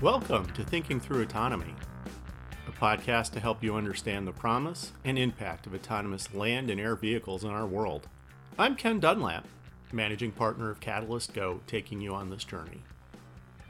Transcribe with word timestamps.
Welcome 0.00 0.46
to 0.52 0.62
Thinking 0.62 1.00
Through 1.00 1.22
Autonomy, 1.22 1.74
a 2.68 2.70
podcast 2.70 3.32
to 3.32 3.40
help 3.40 3.64
you 3.64 3.74
understand 3.74 4.28
the 4.28 4.32
promise 4.32 4.92
and 5.04 5.18
impact 5.18 5.66
of 5.66 5.74
autonomous 5.74 6.32
land 6.32 6.70
and 6.70 6.80
air 6.80 6.94
vehicles 6.94 7.42
in 7.42 7.50
our 7.50 7.66
world. 7.66 8.06
I'm 8.56 8.76
Ken 8.76 9.00
Dunlap, 9.00 9.44
managing 9.92 10.30
partner 10.30 10.70
of 10.70 10.78
Catalyst 10.78 11.34
Go, 11.34 11.62
taking 11.66 12.00
you 12.00 12.14
on 12.14 12.30
this 12.30 12.44
journey. 12.44 12.84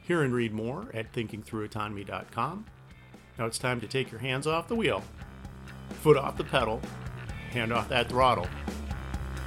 Hear 0.03 0.21
and 0.21 0.31
read 0.31 0.53
more 0.53 0.89
at 0.93 1.11
thinkingthroughautonomy.com. 1.13 2.65
Now 3.39 3.45
it's 3.47 3.57
time 3.57 3.81
to 3.81 3.87
take 3.87 4.11
your 4.11 4.21
hands 4.21 4.45
off 4.45 4.67
the 4.67 4.75
wheel, 4.75 5.01
foot 6.01 6.15
off 6.15 6.37
the 6.37 6.43
pedal, 6.43 6.79
hand 7.49 7.73
off 7.73 7.89
that 7.89 8.07
throttle, 8.07 8.47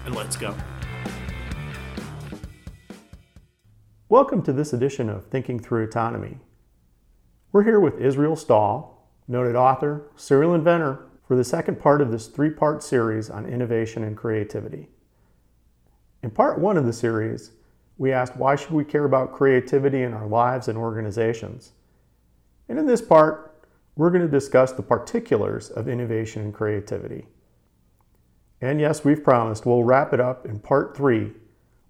and 0.04 0.16
let's 0.16 0.34
go. 0.34 0.52
Welcome 4.08 4.42
to 4.42 4.52
this 4.52 4.72
edition 4.72 5.08
of 5.08 5.26
Thinking 5.26 5.60
Through 5.60 5.84
Autonomy. 5.84 6.38
We're 7.52 7.64
here 7.64 7.80
with 7.80 8.00
Israel 8.00 8.34
Stahl, 8.34 9.06
noted 9.28 9.56
author, 9.56 10.10
serial 10.16 10.54
inventor, 10.54 11.04
for 11.28 11.36
the 11.36 11.44
second 11.44 11.78
part 11.78 12.00
of 12.00 12.10
this 12.10 12.26
three 12.26 12.48
part 12.48 12.82
series 12.82 13.28
on 13.28 13.44
innovation 13.44 14.04
and 14.04 14.16
creativity. 14.16 14.88
In 16.22 16.30
part 16.30 16.58
one 16.58 16.78
of 16.78 16.86
the 16.86 16.94
series, 16.94 17.50
we 17.98 18.10
asked 18.10 18.38
why 18.38 18.56
should 18.56 18.70
we 18.70 18.86
care 18.86 19.04
about 19.04 19.34
creativity 19.34 20.02
in 20.02 20.14
our 20.14 20.26
lives 20.26 20.68
and 20.68 20.78
organizations? 20.78 21.72
And 22.70 22.78
in 22.78 22.86
this 22.86 23.02
part, 23.02 23.66
we're 23.96 24.08
going 24.08 24.22
to 24.24 24.28
discuss 24.28 24.72
the 24.72 24.82
particulars 24.82 25.68
of 25.68 25.88
innovation 25.88 26.40
and 26.40 26.54
creativity. 26.54 27.26
And 28.62 28.80
yes, 28.80 29.04
we've 29.04 29.22
promised 29.22 29.66
we'll 29.66 29.84
wrap 29.84 30.14
it 30.14 30.20
up 30.20 30.46
in 30.46 30.58
part 30.58 30.96
three 30.96 31.32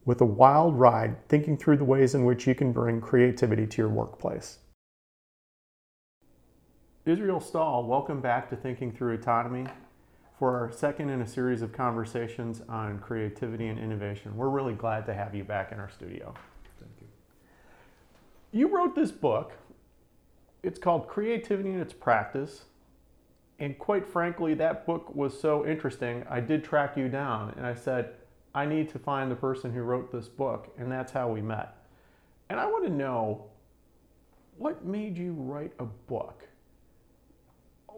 with 0.07 0.21
a 0.23 0.27
wild 0.27 0.77
ride 0.77 1.29
thinking 1.29 1.57
through 1.57 1.77
the 1.77 1.85
ways 1.85 2.17
in 2.17 2.25
which 2.25 2.49
you 2.49 2.55
can 2.57 2.73
bring 2.73 3.01
creativity 3.01 3.65
to 3.69 3.77
your 3.83 3.91
workplace. 3.91 4.59
Israel 7.05 7.41
Stahl, 7.41 7.83
welcome 7.83 8.21
back 8.21 8.49
to 8.51 8.55
Thinking 8.55 8.93
Through 8.93 9.15
Autonomy 9.15 9.67
for 10.39 10.57
our 10.57 10.71
second 10.71 11.11
in 11.11 11.21
a 11.21 11.27
series 11.27 11.61
of 11.61 11.73
conversations 11.73 12.63
on 12.69 13.01
creativity 13.01 13.67
and 13.67 13.77
innovation. 13.77 14.37
We're 14.37 14.51
really 14.51 14.75
glad 14.75 15.07
to 15.07 15.15
have 15.15 15.35
you 15.35 15.43
back 15.43 15.73
in 15.73 15.81
our 15.81 15.91
studio. 15.91 16.33
Thank 16.79 16.93
you. 17.01 17.09
You 18.53 18.69
wrote 18.69 18.95
this 18.95 19.11
book. 19.11 19.55
It's 20.63 20.79
called 20.79 21.09
Creativity 21.09 21.71
and 21.71 21.83
Its 21.83 21.93
Practice. 21.93 22.67
And 23.59 23.77
quite 23.81 24.07
frankly, 24.07 24.55
that 24.55 24.87
book 24.87 25.13
was 25.13 25.37
so 25.37 25.67
interesting, 25.67 26.25
I 26.31 26.39
did 26.39 26.63
track 26.63 26.97
you 26.97 27.09
down 27.09 27.53
and 27.57 27.67
I 27.67 27.75
said, 27.75 28.11
I 28.55 28.65
need 28.65 28.89
to 28.91 29.01
find 29.01 29.29
the 29.29 29.35
person 29.35 29.73
who 29.73 29.83
wrote 29.83 30.13
this 30.13 30.29
book. 30.29 30.73
And 30.79 30.91
that's 30.93 31.11
how 31.11 31.29
we 31.29 31.43
met. 31.43 31.75
And 32.49 32.61
I 32.61 32.67
want 32.67 32.85
to 32.85 32.93
know 32.93 33.47
what 34.57 34.85
made 34.85 35.19
you 35.19 35.33
write 35.33 35.73
a 35.81 35.85
book? 35.85 36.45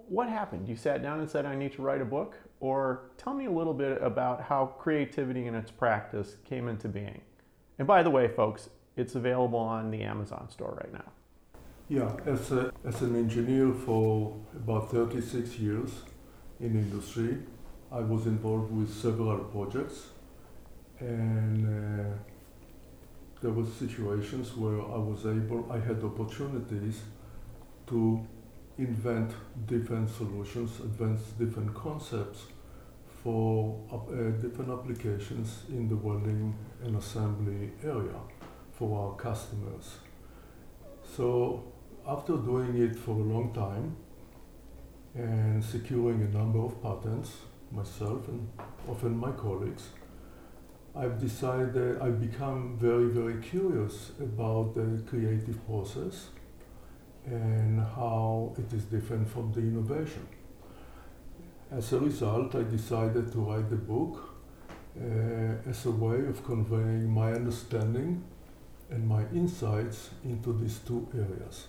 What 0.08 0.28
happened? 0.28 0.68
You 0.68 0.76
sat 0.76 1.02
down 1.02 1.20
and 1.20 1.28
said, 1.28 1.46
I 1.46 1.54
need 1.54 1.72
to 1.74 1.82
write 1.82 2.00
a 2.00 2.04
book? 2.04 2.36
Or 2.60 3.10
tell 3.16 3.34
me 3.34 3.46
a 3.46 3.50
little 3.50 3.74
bit 3.74 4.00
about 4.02 4.42
how 4.42 4.66
creativity 4.78 5.46
and 5.46 5.56
its 5.56 5.70
practice 5.70 6.36
came 6.44 6.68
into 6.68 6.88
being. 6.88 7.20
And 7.78 7.86
by 7.86 8.02
the 8.02 8.10
way, 8.10 8.28
folks, 8.28 8.70
it's 8.96 9.14
available 9.14 9.58
on 9.58 9.90
the 9.90 10.02
Amazon 10.02 10.48
store 10.50 10.78
right 10.82 10.92
now. 10.92 11.12
Yeah, 11.88 12.16
as, 12.24 12.50
a, 12.52 12.72
as 12.84 13.02
an 13.02 13.14
engineer 13.16 13.72
for 13.72 14.34
about 14.54 14.90
36 14.90 15.58
years 15.58 15.90
in 16.60 16.74
industry, 16.74 17.38
I 17.92 18.00
was 18.00 18.26
involved 18.26 18.72
with 18.72 18.92
several 18.92 19.38
projects, 19.44 20.06
and 21.00 21.66
uh, 21.66 22.16
there 23.42 23.50
were 23.50 23.66
situations 23.66 24.56
where 24.56 24.80
I 24.80 24.96
was 24.96 25.26
able, 25.26 25.70
I 25.70 25.78
had 25.78 26.02
opportunities 26.02 27.02
to 27.88 28.26
invent 28.78 29.30
different 29.66 30.10
solutions, 30.10 30.80
advance 30.80 31.22
different 31.38 31.74
concepts 31.74 32.44
for 33.22 33.80
uh, 33.92 34.30
different 34.42 34.70
applications 34.70 35.62
in 35.68 35.88
the 35.88 35.96
welding 35.96 36.54
and 36.82 36.96
assembly 36.96 37.72
area 37.82 38.18
for 38.72 39.00
our 39.00 39.16
customers. 39.16 39.96
So 41.16 41.72
after 42.06 42.36
doing 42.36 42.76
it 42.76 42.96
for 42.96 43.12
a 43.12 43.24
long 43.34 43.52
time 43.54 43.96
and 45.14 45.64
securing 45.64 46.22
a 46.22 46.28
number 46.28 46.58
of 46.58 46.82
patents 46.82 47.36
myself 47.70 48.28
and 48.28 48.48
often 48.88 49.16
my 49.16 49.30
colleagues, 49.30 49.88
I've 50.96 51.20
decided 51.20 52.00
I've 52.00 52.20
become 52.20 52.76
very, 52.78 53.06
very 53.06 53.40
curious 53.42 54.10
about 54.20 54.74
the 54.74 55.02
creative 55.08 55.64
process 55.66 56.28
and 57.26 57.80
how 57.80 58.54
it 58.58 58.72
is 58.72 58.84
different 58.84 59.28
from 59.28 59.52
the 59.52 59.60
innovation. 59.60 60.26
As 61.70 61.92
a 61.92 61.98
result, 61.98 62.54
I 62.54 62.62
decided 62.62 63.32
to 63.32 63.38
write 63.38 63.70
the 63.70 63.76
book 63.76 64.34
uh, 64.96 65.70
as 65.70 65.86
a 65.86 65.90
way 65.90 66.26
of 66.26 66.44
conveying 66.44 67.10
my 67.10 67.32
understanding 67.32 68.22
and 68.90 69.08
my 69.08 69.22
insights 69.34 70.10
into 70.24 70.52
these 70.52 70.78
two 70.86 71.08
areas 71.14 71.66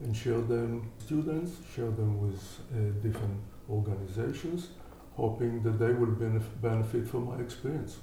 and 0.00 0.16
share 0.16 0.40
them 0.40 0.82
with 0.82 1.06
students, 1.06 1.52
share 1.74 1.90
them 1.90 2.20
with 2.20 2.40
uh, 2.72 2.92
different 3.02 3.40
organizations, 3.68 4.68
hoping 5.16 5.62
that 5.62 5.78
they 5.78 5.92
will 5.92 6.14
benef- 6.14 6.60
benefit 6.62 7.08
from 7.08 7.26
my 7.26 7.40
experience. 7.40 7.96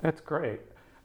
That's 0.00 0.20
great. 0.20 0.60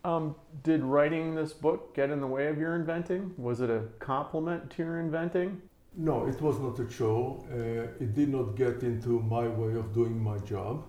Um, 0.06 0.36
did 0.64 0.84
writing 0.84 1.34
this 1.34 1.54
book 1.54 1.96
get 1.96 2.10
in 2.10 2.20
the 2.20 2.28
way 2.28 2.48
of 2.48 2.58
your 2.58 2.76
inventing? 2.76 3.34
Was 3.38 3.62
it 3.62 3.70
a 3.70 3.84
compliment 4.00 4.70
to 4.72 4.84
your 4.84 5.00
inventing? 5.00 5.62
No, 5.96 6.28
it 6.28 6.42
was 6.42 6.60
not 6.60 6.78
a 6.80 6.86
chore. 6.86 7.42
Uh, 7.50 8.04
it 8.04 8.14
did 8.14 8.28
not 8.28 8.58
get 8.58 8.84
into 8.84 9.22
my 9.22 9.48
way 9.48 9.76
of 9.76 9.94
doing 9.94 10.22
my 10.22 10.38
job. 10.40 10.84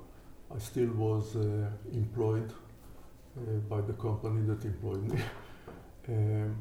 I 0.53 0.59
still 0.59 0.91
was 0.95 1.37
uh, 1.37 1.71
employed 1.93 2.53
uh, 3.37 3.41
by 3.69 3.83
the 3.83 3.93
company 3.93 4.43
that 4.49 4.65
employed 4.65 5.05
me. 5.05 5.21
um, 6.09 6.57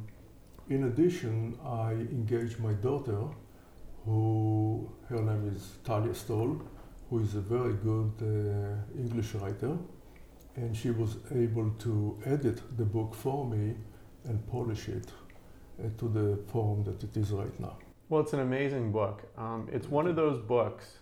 in 0.69 0.83
addition, 0.83 1.57
I 1.65 1.93
engaged 1.93 2.59
my 2.59 2.73
daughter, 2.73 3.21
who 4.05 4.91
her 5.09 5.21
name 5.21 5.49
is 5.55 5.77
Talia 5.83 6.13
Stoll, 6.13 6.61
who 7.09 7.19
is 7.19 7.33
a 7.33 7.41
very 7.41 7.73
good 7.73 8.13
uh, 8.21 8.99
English 8.99 9.33
writer 9.35 9.75
and 10.55 10.75
she 10.75 10.91
was 10.91 11.17
able 11.33 11.69
to 11.79 12.19
edit 12.25 12.61
the 12.77 12.85
book 12.85 13.15
for 13.15 13.45
me 13.45 13.75
and 14.25 14.47
polish 14.47 14.87
it 14.87 15.11
uh, 15.79 15.89
to 15.97 16.07
the 16.07 16.37
form 16.51 16.83
that 16.83 17.03
it 17.03 17.17
is 17.17 17.31
right 17.31 17.59
now. 17.59 17.77
Well, 18.09 18.21
it's 18.21 18.33
an 18.33 18.41
amazing 18.41 18.91
book. 18.91 19.23
Um, 19.37 19.67
it's 19.71 19.87
one 19.87 20.07
of 20.07 20.15
those 20.15 20.39
books, 20.39 20.99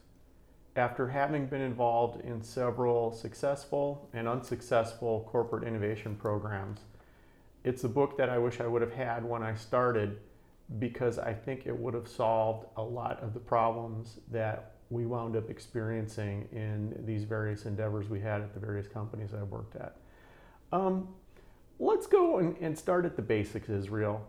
after 0.75 1.07
having 1.09 1.47
been 1.47 1.61
involved 1.61 2.21
in 2.21 2.41
several 2.41 3.11
successful 3.11 4.09
and 4.13 4.27
unsuccessful 4.27 5.27
corporate 5.29 5.67
innovation 5.67 6.15
programs, 6.15 6.81
it's 7.63 7.83
a 7.83 7.89
book 7.89 8.17
that 8.17 8.29
I 8.29 8.37
wish 8.37 8.61
I 8.61 8.67
would 8.67 8.81
have 8.81 8.93
had 8.93 9.25
when 9.25 9.43
I 9.43 9.55
started 9.55 10.19
because 10.79 11.19
I 11.19 11.33
think 11.33 11.67
it 11.67 11.77
would 11.77 11.93
have 11.93 12.07
solved 12.07 12.65
a 12.77 12.81
lot 12.81 13.19
of 13.21 13.33
the 13.33 13.39
problems 13.39 14.19
that 14.31 14.75
we 14.91 15.05
wound 15.05 15.35
up 15.35 15.49
experiencing 15.49 16.47
in 16.51 16.93
these 17.05 17.23
various 17.23 17.65
endeavors 17.65 18.09
we 18.09 18.19
had 18.19 18.41
at 18.41 18.53
the 18.53 18.59
various 18.59 18.87
companies 18.87 19.29
I 19.33 19.43
worked 19.43 19.75
at. 19.77 19.95
Um, 20.71 21.07
let's 21.79 22.07
go 22.07 22.39
and, 22.39 22.55
and 22.59 22.77
start 22.77 23.05
at 23.05 23.15
the 23.15 23.21
basics, 23.21 23.69
Israel. 23.69 24.27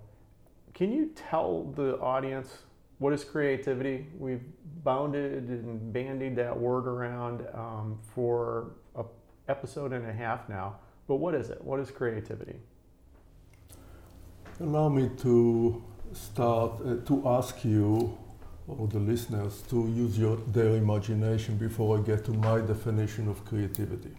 Can 0.73 0.93
you 0.93 1.11
tell 1.15 1.65
the 1.77 1.99
audience 1.99 2.59
what 2.99 3.13
is 3.13 3.25
creativity? 3.25 4.07
We've 4.17 4.45
bounded 4.85 5.49
and 5.49 5.93
bandied 5.93 6.37
that 6.37 6.57
word 6.57 6.87
around 6.87 7.45
um, 7.53 7.99
for 8.15 8.71
an 8.97 9.05
episode 9.49 9.93
and 9.93 10.09
a 10.09 10.13
half 10.13 10.49
now, 10.49 10.77
but 11.09 11.17
what 11.17 11.35
is 11.35 11.51
it? 11.51 11.63
What 11.63 11.81
is 11.81 11.91
creativity? 11.91 12.61
Allow 14.61 14.89
me 14.89 15.11
to 15.19 15.83
start 16.13 16.73
uh, 16.87 16.97
to 17.07 17.27
ask 17.27 17.65
you 17.65 18.17
or 18.79 18.89
the 18.89 18.99
listeners 18.99 19.63
to 19.71 19.89
use 19.89 20.19
your, 20.19 20.37
their 20.49 20.77
imagination 20.77 21.57
before 21.57 21.99
I 21.99 22.03
get 22.03 22.25
to 22.27 22.33
my 22.33 22.61
definition 22.61 23.29
of 23.29 23.45
creativity. 23.45 24.13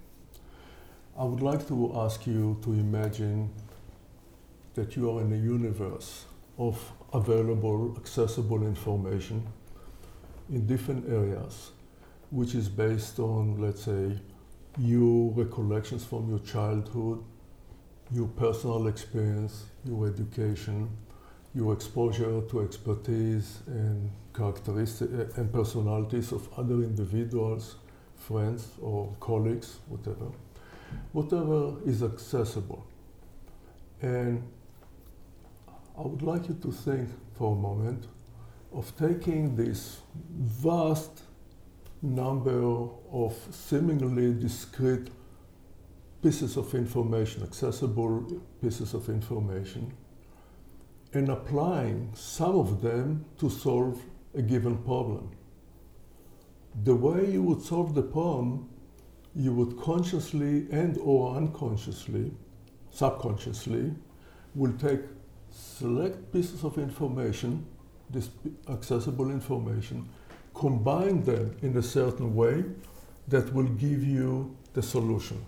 I 1.17 1.23
would 1.23 1.41
like 1.41 1.67
to 1.67 1.94
ask 1.95 2.25
you 2.25 2.59
to 2.63 2.73
imagine 2.73 3.50
that 4.73 4.95
you 4.95 5.09
are 5.11 5.21
in 5.21 5.31
a 5.31 5.38
universe 5.38 6.25
of 6.57 6.91
available, 7.13 7.95
accessible 7.97 8.63
information 8.63 9.45
in 10.50 10.65
different 10.65 11.07
areas, 11.09 11.71
which 12.31 12.55
is 12.55 12.67
based 12.69 13.19
on, 13.19 13.59
let's 13.61 13.83
say, 13.83 14.19
your 14.79 15.31
recollections 15.33 16.03
from 16.03 16.29
your 16.29 16.39
childhood, 16.39 17.23
your 18.11 18.27
personal 18.27 18.88
experience, 18.88 19.65
your 19.85 20.07
education, 20.07 20.89
your 21.53 21.73
exposure 21.73 22.41
to 22.50 22.61
expertise 22.61 23.59
and 23.67 24.09
characteristics 24.33 25.12
uh, 25.12 25.30
and 25.35 25.51
personalities 25.51 26.31
of 26.31 26.47
other 26.57 26.75
individuals, 26.75 27.75
friends 28.15 28.68
or 28.81 29.15
colleagues, 29.19 29.77
whatever, 29.88 30.31
whatever 31.12 31.74
is 31.85 32.03
accessible. 32.03 32.85
And 34.01 34.44
I 35.97 36.01
would 36.01 36.21
like 36.21 36.47
you 36.47 36.56
to 36.56 36.71
think 36.71 37.09
for 37.38 37.53
a 37.53 37.59
moment 37.59 38.07
of 38.74 38.95
taking 38.97 39.56
this 39.56 40.01
vast 40.31 41.24
number 42.01 42.89
of 43.12 43.36
seemingly 43.51 44.33
discrete 44.33 45.09
pieces 46.21 46.57
of 46.57 46.74
information, 46.74 47.44
accessible 47.44 48.41
pieces 48.62 48.94
of 48.94 49.07
information, 49.09 49.94
and 51.13 51.29
applying 51.29 52.12
some 52.15 52.56
of 52.56 52.81
them 52.81 53.25
to 53.38 53.50
solve 53.50 54.01
a 54.35 54.41
given 54.41 54.77
problem. 54.77 55.31
The 56.83 56.95
way 56.95 57.31
you 57.31 57.44
would 57.44 57.62
solve 57.62 57.94
the 57.94 58.01
problem, 58.01 58.69
you 59.35 59.53
would 59.53 59.80
consciously 59.80 60.68
and 60.71 60.97
or 60.97 61.35
unconsciously, 61.35 62.31
subconsciously, 62.91 63.94
will 64.56 64.74
take 64.74 65.01
select 65.50 66.31
pieces 66.31 66.63
of 66.63 66.77
information, 66.77 67.65
this 68.09 68.30
accessible 68.69 69.30
information, 69.30 70.09
combine 70.53 71.24
them 71.24 71.56
in 71.62 71.77
a 71.77 71.83
certain 71.83 72.36
way 72.36 72.63
that 73.27 73.53
will 73.53 73.69
give 73.69 74.03
you 74.03 74.56
the 74.74 74.81
solution. 74.81 75.44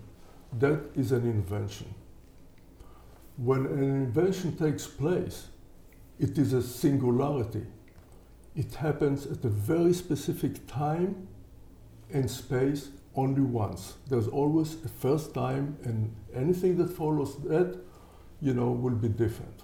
That 0.58 0.80
is 0.94 1.12
an 1.12 1.24
invention. 1.24 1.92
When 3.36 3.66
an 3.66 3.82
invention 3.82 4.56
takes 4.56 4.86
place, 4.86 5.48
it 6.18 6.38
is 6.38 6.52
a 6.52 6.62
singularity. 6.62 7.66
It 8.56 8.74
happens 8.74 9.26
at 9.26 9.44
a 9.44 9.48
very 9.48 9.92
specific 9.92 10.66
time 10.66 11.28
and 12.12 12.30
space 12.30 12.88
only 13.14 13.42
once. 13.42 13.94
There's 14.08 14.28
always 14.28 14.82
a 14.84 14.88
first 14.88 15.34
time, 15.34 15.76
and 15.84 16.14
anything 16.34 16.76
that 16.78 16.90
follows 16.90 17.36
that, 17.44 17.78
you 18.40 18.54
know, 18.54 18.70
will 18.70 18.94
be 18.94 19.08
different. 19.08 19.62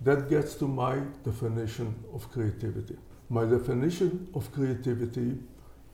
That 0.00 0.28
gets 0.30 0.54
to 0.56 0.68
my 0.68 1.00
definition 1.24 1.94
of 2.14 2.30
creativity. 2.30 2.96
My 3.28 3.44
definition 3.44 4.28
of 4.34 4.50
creativity 4.52 5.38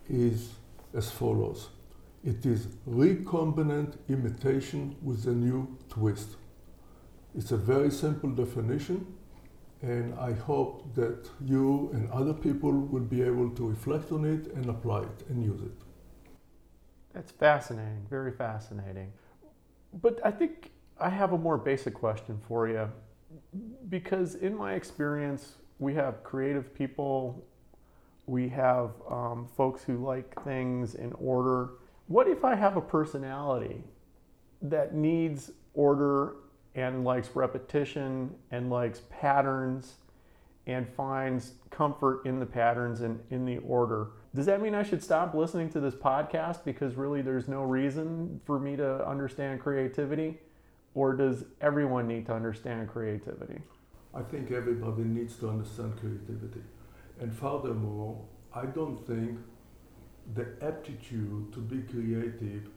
is 0.09 0.51
as 0.93 1.11
follows 1.11 1.69
it 2.25 2.47
is 2.47 2.69
recombinant 2.89 3.99
imitation 4.09 4.97
with 5.03 5.27
a 5.27 5.33
new 5.33 5.77
twist. 5.91 6.37
It's 7.37 7.53
a 7.53 7.57
very 7.57 7.91
simple 7.91 8.31
definition, 8.31 9.07
and 9.85 10.19
I 10.19 10.33
hope 10.33 10.95
that 10.95 11.29
you 11.45 11.91
and 11.93 12.11
other 12.11 12.33
people 12.33 12.73
will 12.73 13.09
be 13.17 13.21
able 13.21 13.51
to 13.51 13.69
reflect 13.69 14.13
on 14.13 14.25
it 14.25 14.53
and 14.55 14.71
apply 14.71 15.03
it 15.03 15.27
and 15.29 15.45
use 15.45 15.61
it. 15.61 15.77
That's 17.13 17.31
fascinating, 17.31 18.07
very 18.09 18.33
fascinating. 18.33 19.13
But 20.03 20.21
I 20.25 20.31
think 20.31 20.71
I 20.99 21.11
have 21.11 21.33
a 21.33 21.39
more 21.39 21.59
basic 21.59 21.93
question 21.93 22.41
for 22.49 22.67
you 22.67 22.91
because 23.91 24.37
in 24.37 24.57
my 24.57 24.73
experience, 24.73 25.57
we 25.79 25.95
have 25.95 26.25
creative 26.25 26.75
people, 26.75 27.45
we 28.27 28.49
have 28.49 28.91
um, 29.11 29.47
folks 29.55 29.85
who 29.85 29.99
like 29.99 30.43
things 30.45 30.95
in 30.95 31.13
order. 31.13 31.73
What 32.07 32.27
if 32.27 32.43
I 32.43 32.55
have 32.55 32.79
a 32.79 32.81
personality 32.81 33.85
that 34.63 34.95
needs 34.95 35.51
order 35.75 36.37
and 36.75 37.05
likes 37.05 37.31
repetition 37.35 38.35
and 38.51 38.71
likes 38.71 39.03
patterns 39.11 39.95
and 40.67 40.89
finds 40.89 41.53
comfort 41.71 42.25
in 42.25 42.41
the 42.41 42.47
patterns 42.47 43.01
and 43.01 43.21
in 43.31 43.45
the 43.45 43.59
order? 43.59 44.09
Does 44.35 44.47
that 44.47 44.61
mean 44.61 44.75
I 44.75 44.83
should 44.83 45.03
stop 45.03 45.35
listening 45.35 45.71
to 45.71 45.81
this 45.81 45.95
podcast 45.95 46.65
because 46.65 46.95
really 46.95 47.23
there's 47.23 47.49
no 47.49 47.63
reason 47.63 48.41
for 48.45 48.59
me 48.59 48.77
to 48.77 49.07
understand 49.07 49.61
creativity? 49.61 50.39
or 50.95 51.13
does 51.13 51.45
everyone 51.61 52.07
need 52.07 52.27
to 52.27 52.33
understand 52.33 52.89
creativity? 52.89 53.61
I 54.15 54.23
think 54.23 54.53
everybody 54.53 55.03
needs 55.03 55.37
to 55.37 55.51
understand 55.51 55.99
creativity. 55.99 56.63
And 57.21 57.35
furthermore, 57.35 58.25
I 58.55 58.67
don't 58.67 59.05
think 59.07 59.39
the 60.35 60.47
aptitude 60.63 61.53
to 61.53 61.59
be 61.59 61.83
creative 61.83 62.69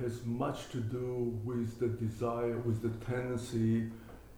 has 0.00 0.24
much 0.24 0.70
to 0.70 0.78
do 0.78 1.38
with 1.44 1.78
the 1.78 1.88
desire, 1.88 2.58
with 2.58 2.82
the 2.82 3.06
tendency 3.06 3.90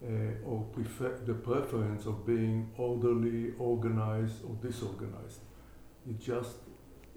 uh, 0.05 0.47
or 0.47 0.63
prefer- 0.73 1.19
the 1.25 1.35
preference 1.35 2.07
of 2.07 2.27
being 2.27 2.71
orderly, 2.77 3.53
organized, 3.59 4.45
or 4.45 4.55
disorganized. 4.61 5.41
It 6.09 6.21
just 6.21 6.57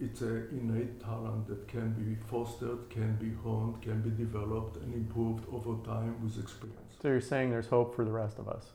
it's 0.01 0.21
an 0.21 0.47
innate 0.51 1.01
talent 1.01 1.47
that 1.47 1.67
can 1.67 1.91
be 1.91 2.15
fostered, 2.29 2.89
can 2.89 3.17
be 3.17 3.31
honed, 3.43 3.81
can 3.81 4.01
be 4.01 4.09
developed 4.11 4.77
and 4.77 4.93
improved 4.93 5.45
over 5.51 5.75
time 5.85 6.15
with 6.23 6.39
experience. 6.39 6.95
So 7.01 7.09
you're 7.09 7.19
saying 7.19 7.49
there's 7.49 7.67
hope 7.67 7.95
for 7.95 8.05
the 8.05 8.11
rest 8.11 8.39
of 8.39 8.47
us? 8.47 8.71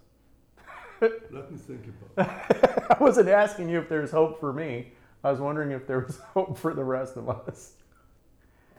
Let 1.01 1.51
me 1.51 1.59
think 1.59 1.87
about 2.17 2.29
it. 2.51 2.87
I 2.91 3.03
wasn't 3.03 3.31
asking 3.31 3.71
you 3.71 3.79
if 3.79 3.89
there's 3.89 4.11
hope 4.11 4.39
for 4.39 4.53
me. 4.53 4.93
I 5.23 5.31
was 5.31 5.41
wondering 5.41 5.71
if 5.71 5.87
there 5.87 6.01
was 6.01 6.19
hope 6.35 6.59
for 6.59 6.75
the 6.75 6.85
rest 6.85 7.17
of 7.17 7.31
us. 7.31 7.73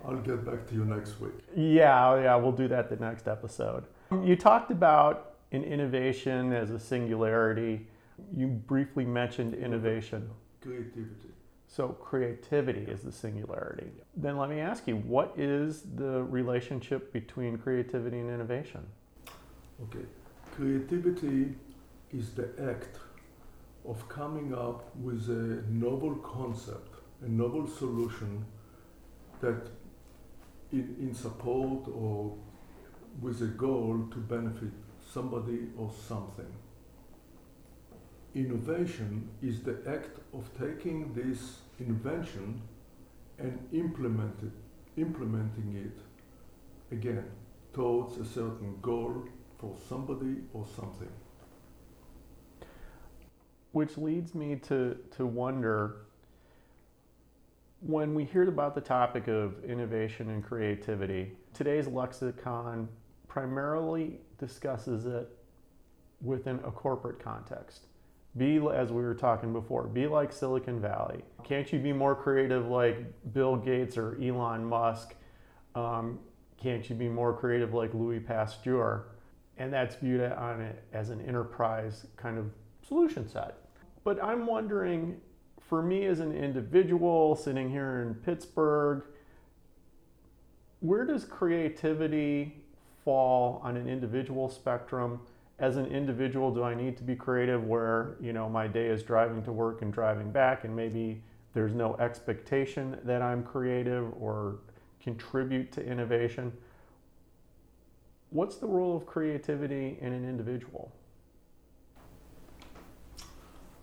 I'll 0.07 0.17
get 0.17 0.45
back 0.45 0.67
to 0.67 0.75
you 0.75 0.85
next 0.85 1.19
week. 1.19 1.33
Yeah, 1.55 2.21
yeah, 2.21 2.35
we'll 2.35 2.51
do 2.51 2.67
that 2.67 2.89
the 2.89 2.95
next 2.97 3.27
episode. 3.27 3.85
You 4.11 4.35
talked 4.35 4.71
about 4.71 5.35
an 5.51 5.63
innovation 5.63 6.53
as 6.53 6.69
a 6.69 6.79
singularity. 6.79 7.87
You 8.35 8.47
briefly 8.47 9.05
mentioned 9.05 9.55
innovation. 9.55 10.29
Creativity. 10.61 11.29
So 11.67 11.89
creativity 11.89 12.81
is 12.81 13.01
the 13.01 13.11
singularity. 13.11 13.91
Then 14.15 14.37
let 14.37 14.49
me 14.49 14.59
ask 14.59 14.87
you, 14.87 14.97
what 14.97 15.33
is 15.37 15.81
the 15.95 16.23
relationship 16.23 17.11
between 17.11 17.57
creativity 17.57 18.19
and 18.19 18.29
innovation? 18.29 18.85
Okay. 19.83 20.05
Creativity 20.55 21.55
is 22.13 22.33
the 22.33 22.47
act 22.69 22.99
of 23.87 24.07
coming 24.07 24.53
up 24.53 24.95
with 24.95 25.27
a 25.29 25.63
novel 25.69 26.15
concept, 26.15 26.95
a 27.25 27.27
novel 27.27 27.67
solution 27.67 28.45
that 29.41 29.67
in, 30.75 30.95
in 30.99 31.13
support 31.13 31.87
or 31.93 32.35
with 33.21 33.41
a 33.41 33.47
goal 33.47 34.07
to 34.11 34.17
benefit 34.17 34.71
somebody 35.13 35.67
or 35.77 35.91
something. 36.07 36.53
Innovation 38.33 39.29
is 39.41 39.61
the 39.61 39.77
act 39.87 40.19
of 40.33 40.43
taking 40.59 41.13
this 41.13 41.59
invention 41.79 42.61
and 43.39 43.57
implement 43.71 44.35
it, 44.43 45.01
implementing 45.01 45.75
it 45.75 46.93
again 46.93 47.25
towards 47.73 48.17
a 48.17 48.25
certain 48.25 48.77
goal 48.81 49.23
for 49.57 49.75
somebody 49.87 50.35
or 50.53 50.65
something. 50.75 51.11
Which 53.71 53.97
leads 53.97 54.35
me 54.35 54.55
to, 54.67 54.97
to 55.17 55.25
wonder 55.25 56.05
when 57.85 58.15
we 58.15 58.23
hear 58.23 58.49
about 58.49 58.73
the 58.73 58.81
topic 58.81 59.27
of 59.27 59.63
innovation 59.63 60.31
and 60.31 60.43
creativity, 60.43 61.31
today's 61.53 61.87
lexicon 61.87 62.89
primarily 63.27 64.19
discusses 64.39 65.05
it 65.05 65.29
within 66.19 66.55
a 66.65 66.71
corporate 66.71 67.19
context. 67.19 67.85
Be, 68.37 68.57
as 68.73 68.91
we 68.91 69.03
were 69.03 69.13
talking 69.13 69.53
before, 69.53 69.83
be 69.83 70.07
like 70.07 70.33
Silicon 70.33 70.81
Valley. 70.81 71.21
Can't 71.43 71.71
you 71.71 71.77
be 71.77 71.93
more 71.93 72.15
creative 72.15 72.67
like 72.67 73.05
Bill 73.33 73.55
Gates 73.55 73.97
or 73.97 74.17
Elon 74.19 74.65
Musk? 74.65 75.13
Um, 75.75 76.17
can't 76.57 76.89
you 76.89 76.95
be 76.95 77.07
more 77.07 77.37
creative 77.37 77.75
like 77.75 77.93
Louis 77.93 78.19
Pasteur? 78.19 79.09
And 79.57 79.71
that's 79.71 79.95
viewed 79.95 80.21
on 80.31 80.59
it 80.59 80.83
as 80.91 81.11
an 81.11 81.21
enterprise 81.21 82.07
kind 82.17 82.39
of 82.39 82.49
solution 82.81 83.29
set. 83.29 83.57
But 84.03 84.21
I'm 84.23 84.47
wondering, 84.47 85.21
for 85.67 85.81
me 85.81 86.05
as 86.05 86.19
an 86.19 86.31
individual 86.31 87.35
sitting 87.35 87.69
here 87.69 88.01
in 88.01 88.13
Pittsburgh, 88.15 89.03
where 90.79 91.05
does 91.05 91.25
creativity 91.25 92.63
fall 93.03 93.61
on 93.63 93.75
an 93.75 93.87
individual 93.87 94.49
spectrum? 94.49 95.19
As 95.57 95.77
an 95.77 95.85
individual 95.85 96.53
do 96.53 96.63
i 96.63 96.75
need 96.75 96.97
to 96.97 97.03
be 97.03 97.15
creative 97.15 97.63
where 97.63 98.17
you 98.19 98.33
know 98.33 98.49
my 98.49 98.67
day 98.67 98.87
is 98.87 99.03
driving 99.03 99.41
to 99.43 99.53
work 99.53 99.81
and 99.83 99.93
driving 99.93 100.29
back 100.29 100.65
and 100.65 100.75
maybe 100.75 101.23
there's 101.53 101.73
no 101.73 101.95
expectation 101.95 102.99
that 103.05 103.21
i'm 103.21 103.41
creative 103.41 104.11
or 104.21 104.57
contribute 105.01 105.71
to 105.71 105.85
innovation? 105.85 106.51
What's 108.31 108.57
the 108.57 108.67
role 108.67 108.97
of 108.97 109.05
creativity 109.05 109.97
in 110.01 110.11
an 110.11 110.27
individual 110.27 110.91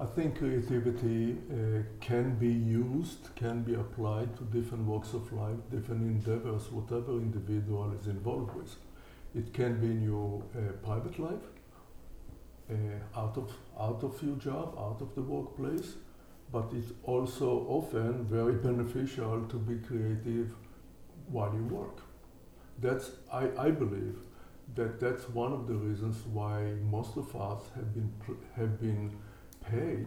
I 0.03 0.05
think 0.05 0.39
creativity 0.39 1.37
uh, 1.49 1.83
can 2.01 2.35
be 2.35 2.49
used, 2.49 3.33
can 3.37 3.63
be 3.63 3.75
applied 3.75 4.37
to 4.37 4.43
different 4.45 4.85
walks 4.85 5.13
of 5.13 5.33
life, 5.33 5.59
different 5.71 6.03
endeavors, 6.03 6.73
whatever 6.73 7.13
individual 7.13 7.93
is 7.93 8.09
involved 8.09 8.53
with. 8.57 8.75
It 9.33 9.55
can 9.55 9.81
be 9.81 9.87
in 9.87 10.03
your 10.03 10.43
uh, 10.57 10.73
private 10.85 11.21
life, 11.21 11.47
uh, 12.69 13.21
out 13.21 13.37
of 13.37 13.53
out 13.79 14.03
of 14.03 14.21
your 14.25 14.35
job, 14.37 14.75
out 14.77 15.01
of 15.01 15.15
the 15.15 15.23
workplace, 15.23 15.95
but 16.51 16.73
it's 16.73 16.93
also 17.05 17.65
often 17.69 18.25
very 18.25 18.55
beneficial 18.69 19.47
to 19.51 19.57
be 19.57 19.77
creative 19.87 20.51
while 21.29 21.55
you 21.55 21.65
work. 21.67 22.03
That's 22.81 23.13
I, 23.33 23.51
I 23.57 23.71
believe 23.71 24.17
that 24.75 24.99
that's 24.99 25.29
one 25.29 25.53
of 25.53 25.69
the 25.69 25.75
reasons 25.75 26.17
why 26.27 26.73
most 26.91 27.17
of 27.17 27.37
us 27.37 27.63
have 27.77 27.95
been 27.95 28.11
have 28.57 28.81
been 28.81 29.13
paid 29.73 30.07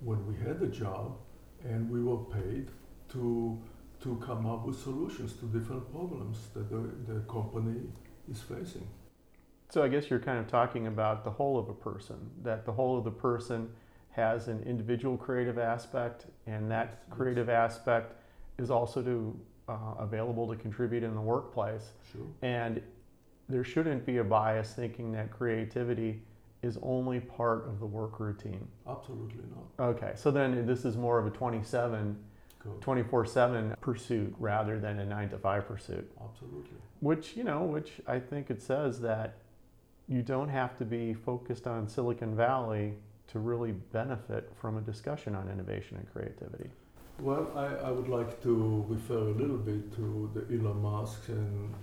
when 0.00 0.20
we 0.26 0.34
had 0.46 0.60
a 0.62 0.66
job, 0.66 1.16
and 1.64 1.90
we 1.90 2.02
were 2.02 2.22
paid 2.40 2.68
to 3.12 3.58
to 4.02 4.22
come 4.24 4.44
up 4.44 4.66
with 4.66 4.78
solutions 4.78 5.32
to 5.34 5.46
different 5.46 5.90
problems 5.90 6.36
that 6.54 6.68
the, 6.68 7.12
the 7.12 7.20
company 7.20 7.80
is 8.30 8.42
facing. 8.42 8.86
So 9.70 9.82
I 9.82 9.88
guess 9.88 10.10
you're 10.10 10.20
kind 10.20 10.38
of 10.38 10.46
talking 10.46 10.86
about 10.86 11.24
the 11.24 11.30
whole 11.30 11.58
of 11.58 11.70
a 11.70 11.74
person, 11.74 12.18
that 12.42 12.66
the 12.66 12.72
whole 12.72 12.98
of 12.98 13.04
the 13.04 13.10
person 13.10 13.70
has 14.10 14.48
an 14.48 14.62
individual 14.64 15.16
creative 15.16 15.58
aspect, 15.58 16.26
and 16.46 16.70
that 16.70 17.08
creative 17.10 17.48
aspect 17.48 18.12
is 18.58 18.70
also 18.70 19.02
to 19.02 19.40
uh, 19.68 19.94
available 19.98 20.46
to 20.48 20.56
contribute 20.56 21.02
in 21.02 21.14
the 21.14 21.20
workplace. 21.20 21.92
Sure. 22.12 22.26
And 22.42 22.82
there 23.48 23.64
shouldn't 23.64 24.04
be 24.04 24.18
a 24.18 24.24
bias 24.24 24.74
thinking 24.74 25.10
that 25.12 25.30
creativity 25.30 26.22
is 26.66 26.78
only 26.82 27.20
part 27.20 27.66
of 27.66 27.78
the 27.80 27.86
work 27.86 28.18
routine. 28.20 28.66
Absolutely 28.88 29.44
not. 29.54 29.88
Okay, 29.88 30.12
so 30.16 30.30
then 30.30 30.66
this 30.66 30.84
is 30.84 30.96
more 30.96 31.18
of 31.18 31.26
a 31.26 31.30
27, 31.30 32.16
24 32.80 33.26
7 33.26 33.76
pursuit 33.80 34.34
rather 34.38 34.78
than 34.78 34.98
a 34.98 35.04
9 35.04 35.30
to 35.30 35.38
5 35.38 35.68
pursuit. 35.68 36.10
Absolutely. 36.22 36.76
Which, 37.00 37.36
you 37.36 37.44
know, 37.44 37.62
which 37.62 37.92
I 38.06 38.18
think 38.18 38.50
it 38.50 38.60
says 38.60 39.00
that 39.00 39.36
you 40.08 40.22
don't 40.22 40.48
have 40.48 40.76
to 40.78 40.84
be 40.84 41.14
focused 41.14 41.66
on 41.66 41.88
Silicon 41.88 42.34
Valley 42.36 42.94
to 43.28 43.38
really 43.38 43.72
benefit 43.72 44.52
from 44.60 44.76
a 44.76 44.80
discussion 44.80 45.34
on 45.34 45.48
innovation 45.48 45.96
and 45.96 46.12
creativity. 46.12 46.70
Well, 47.18 47.50
I, 47.56 47.88
I 47.88 47.90
would 47.90 48.08
like 48.08 48.42
to 48.42 48.84
refer 48.88 49.18
a 49.18 49.32
little 49.32 49.56
bit 49.56 49.94
to 49.96 50.30
the 50.34 50.42
Elon 50.54 50.82
Musk 50.82 51.28
and 51.28 51.74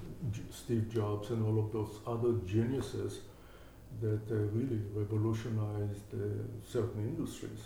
Steve 0.51 0.93
Jobs 0.93 1.31
and 1.31 1.43
all 1.45 1.65
of 1.65 1.71
those 1.73 1.99
other 2.05 2.33
geniuses 2.45 3.21
that 4.01 4.31
uh, 4.31 4.35
really 4.57 4.81
revolutionized 4.93 6.13
uh, 6.13 6.17
certain 6.65 7.01
industries. 7.07 7.61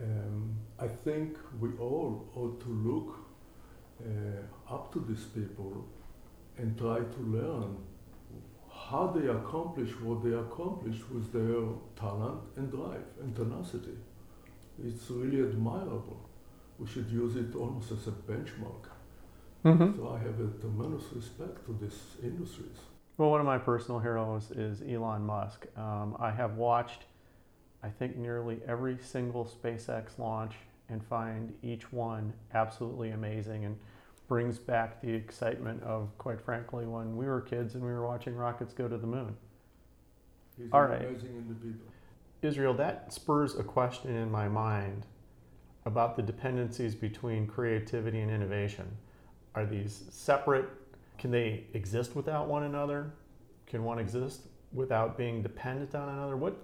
Um, 0.00 0.56
I 0.78 0.88
think 0.88 1.36
we 1.60 1.68
all 1.78 2.28
ought 2.34 2.60
to 2.60 2.68
look 2.68 3.16
uh, 4.04 4.74
up 4.74 4.92
to 4.92 5.04
these 5.08 5.24
people 5.24 5.86
and 6.58 6.76
try 6.76 6.98
to 6.98 7.20
learn 7.20 7.76
how 8.90 9.06
they 9.16 9.28
accomplish 9.28 9.90
what 10.00 10.24
they 10.24 10.34
accomplish 10.34 10.98
with 11.10 11.32
their 11.32 11.62
talent 11.96 12.40
and 12.56 12.70
drive 12.70 13.06
and 13.20 13.34
tenacity. 13.34 13.96
It's 14.82 15.10
really 15.10 15.40
admirable 15.40 16.28
we 16.82 16.88
should 16.88 17.10
use 17.10 17.36
it 17.36 17.54
almost 17.54 17.92
as 17.92 18.06
a 18.08 18.10
benchmark. 18.10 18.84
Mm-hmm. 19.64 19.96
So 19.96 20.08
I 20.16 20.18
have 20.18 20.40
a 20.40 20.48
tremendous 20.60 21.04
respect 21.14 21.64
to 21.66 21.78
these 21.80 22.00
industries. 22.22 22.78
Well, 23.18 23.30
one 23.30 23.40
of 23.40 23.46
my 23.46 23.58
personal 23.58 24.00
heroes 24.00 24.50
is 24.50 24.82
Elon 24.82 25.24
Musk. 25.24 25.66
Um, 25.76 26.16
I 26.18 26.30
have 26.30 26.56
watched, 26.56 27.04
I 27.82 27.88
think, 27.88 28.16
nearly 28.16 28.60
every 28.66 28.98
single 29.02 29.44
SpaceX 29.44 30.18
launch 30.18 30.54
and 30.88 31.04
find 31.04 31.52
each 31.62 31.92
one 31.92 32.32
absolutely 32.54 33.10
amazing 33.10 33.64
and 33.64 33.78
brings 34.28 34.58
back 34.58 35.02
the 35.02 35.12
excitement 35.12 35.82
of, 35.82 36.08
quite 36.16 36.40
frankly, 36.40 36.86
when 36.86 37.16
we 37.16 37.26
were 37.26 37.40
kids 37.40 37.74
and 37.74 37.84
we 37.84 37.90
were 37.90 38.06
watching 38.06 38.34
rockets 38.34 38.72
go 38.72 38.88
to 38.88 38.96
the 38.96 39.06
moon. 39.06 39.36
He's 40.56 40.68
All 40.72 40.82
right. 40.82 41.06
Israel, 42.40 42.74
that 42.74 43.12
spurs 43.12 43.56
a 43.56 43.62
question 43.62 44.16
in 44.16 44.30
my 44.30 44.48
mind 44.48 45.06
about 45.84 46.16
the 46.16 46.22
dependencies 46.22 46.94
between 46.94 47.46
creativity 47.46 48.20
and 48.20 48.30
innovation. 48.30 48.86
Are 49.54 49.66
these 49.66 50.04
separate? 50.10 50.66
Can 51.18 51.30
they 51.30 51.64
exist 51.74 52.16
without 52.16 52.48
one 52.48 52.64
another? 52.64 53.12
Can 53.66 53.84
one 53.84 53.98
exist 53.98 54.42
without 54.72 55.16
being 55.16 55.42
dependent 55.42 55.94
on 55.94 56.08
another? 56.08 56.36
What, 56.36 56.56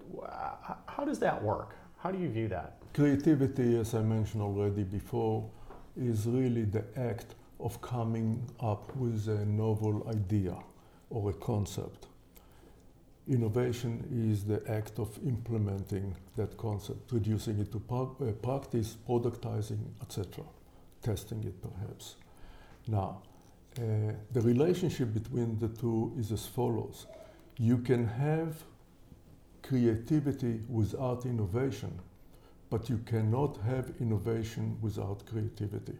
how 0.86 1.04
does 1.04 1.18
that 1.20 1.42
work? 1.42 1.76
How 1.98 2.10
do 2.10 2.18
you 2.18 2.28
view 2.28 2.48
that? 2.48 2.78
Creativity, 2.94 3.78
as 3.78 3.94
I 3.94 4.02
mentioned 4.02 4.42
already 4.42 4.84
before, 4.84 5.48
is 5.96 6.26
really 6.26 6.64
the 6.64 6.84
act 6.96 7.34
of 7.60 7.80
coming 7.80 8.48
up 8.60 8.94
with 8.96 9.28
a 9.28 9.44
novel 9.44 10.06
idea 10.08 10.56
or 11.10 11.30
a 11.30 11.32
concept. 11.34 12.06
Innovation 13.28 14.04
is 14.30 14.44
the 14.44 14.62
act 14.70 14.98
of 14.98 15.18
implementing 15.26 16.16
that 16.36 16.56
concept, 16.56 17.12
reducing 17.12 17.58
it 17.58 17.70
to 17.72 17.80
par- 17.80 18.10
uh, 18.22 18.32
practice, 18.42 18.96
productizing, 19.06 19.80
etc., 20.00 20.44
testing 21.02 21.44
it 21.44 21.60
perhaps. 21.60 22.14
Now, 22.86 23.22
uh, 23.78 24.12
the 24.32 24.40
relationship 24.40 25.14
between 25.14 25.58
the 25.58 25.68
two 25.68 26.12
is 26.18 26.32
as 26.32 26.46
follows 26.46 27.06
you 27.58 27.78
can 27.78 28.06
have 28.06 28.62
creativity 29.62 30.60
without 30.68 31.26
innovation, 31.26 31.98
but 32.70 32.88
you 32.88 32.98
cannot 32.98 33.58
have 33.58 33.92
innovation 34.00 34.78
without 34.80 35.26
creativity. 35.26 35.98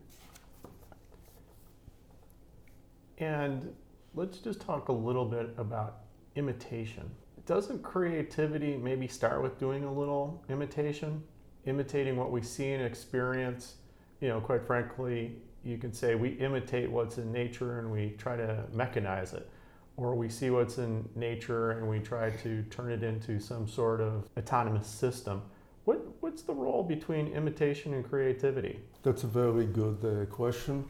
And 3.19 3.75
let's 4.15 4.39
just 4.39 4.61
talk 4.61 4.89
a 4.89 4.93
little 4.93 5.25
bit 5.25 5.51
about 5.59 6.03
imitation. 6.37 7.11
Doesn't 7.47 7.83
creativity 7.83 8.77
maybe 8.77 9.09
start 9.09 9.43
with 9.43 9.59
doing 9.59 9.85
a 9.85 9.93
little 9.93 10.45
imitation? 10.49 11.23
Imitating 11.67 12.17
what 12.17 12.31
we 12.31 12.41
see 12.41 12.73
and 12.73 12.85
experience. 12.85 13.75
You 14.21 14.29
know, 14.29 14.41
quite 14.41 14.65
frankly, 14.65 15.37
you 15.65 15.79
can 15.79 15.93
say 15.93 16.15
we 16.15 16.31
imitate 16.31 16.91
what's 16.91 17.19
in 17.19 17.33
nature 17.33 17.79
and 17.79 17.91
we 17.91 18.11
try 18.19 18.37
to 18.37 18.65
mechanize 18.75 19.35
it. 19.35 19.49
Or 19.97 20.15
we 20.15 20.29
see 20.29 20.51
what's 20.51 20.79
in 20.79 21.09
nature 21.17 21.73
and 21.73 21.89
we 21.89 21.99
try 21.99 22.31
to 22.31 22.63
turn 22.65 22.93
it 22.93 23.03
into 23.03 23.41
some 23.41 23.67
sort 23.67 24.01
of 24.01 24.29
autonomous 24.37 24.87
system. 24.87 25.43
What, 25.85 26.07
what's 26.21 26.43
the 26.43 26.55
role 26.55 26.83
between 26.83 27.29
imitation 27.29 27.95
and 27.95 28.09
creativity? 28.09 28.79
That's 29.03 29.25
a 29.25 29.27
very 29.27 29.67
good 29.67 30.05
uh, 30.05 30.27
question. 30.27 30.85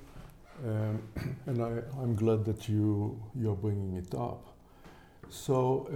Um, 0.67 1.03
and 1.47 1.63
I, 1.63 1.83
I'm 2.03 2.15
glad 2.15 2.45
that 2.45 2.69
you, 2.69 3.19
you're 3.35 3.55
bringing 3.55 3.95
it 3.95 4.15
up. 4.15 4.55
So 5.31 5.89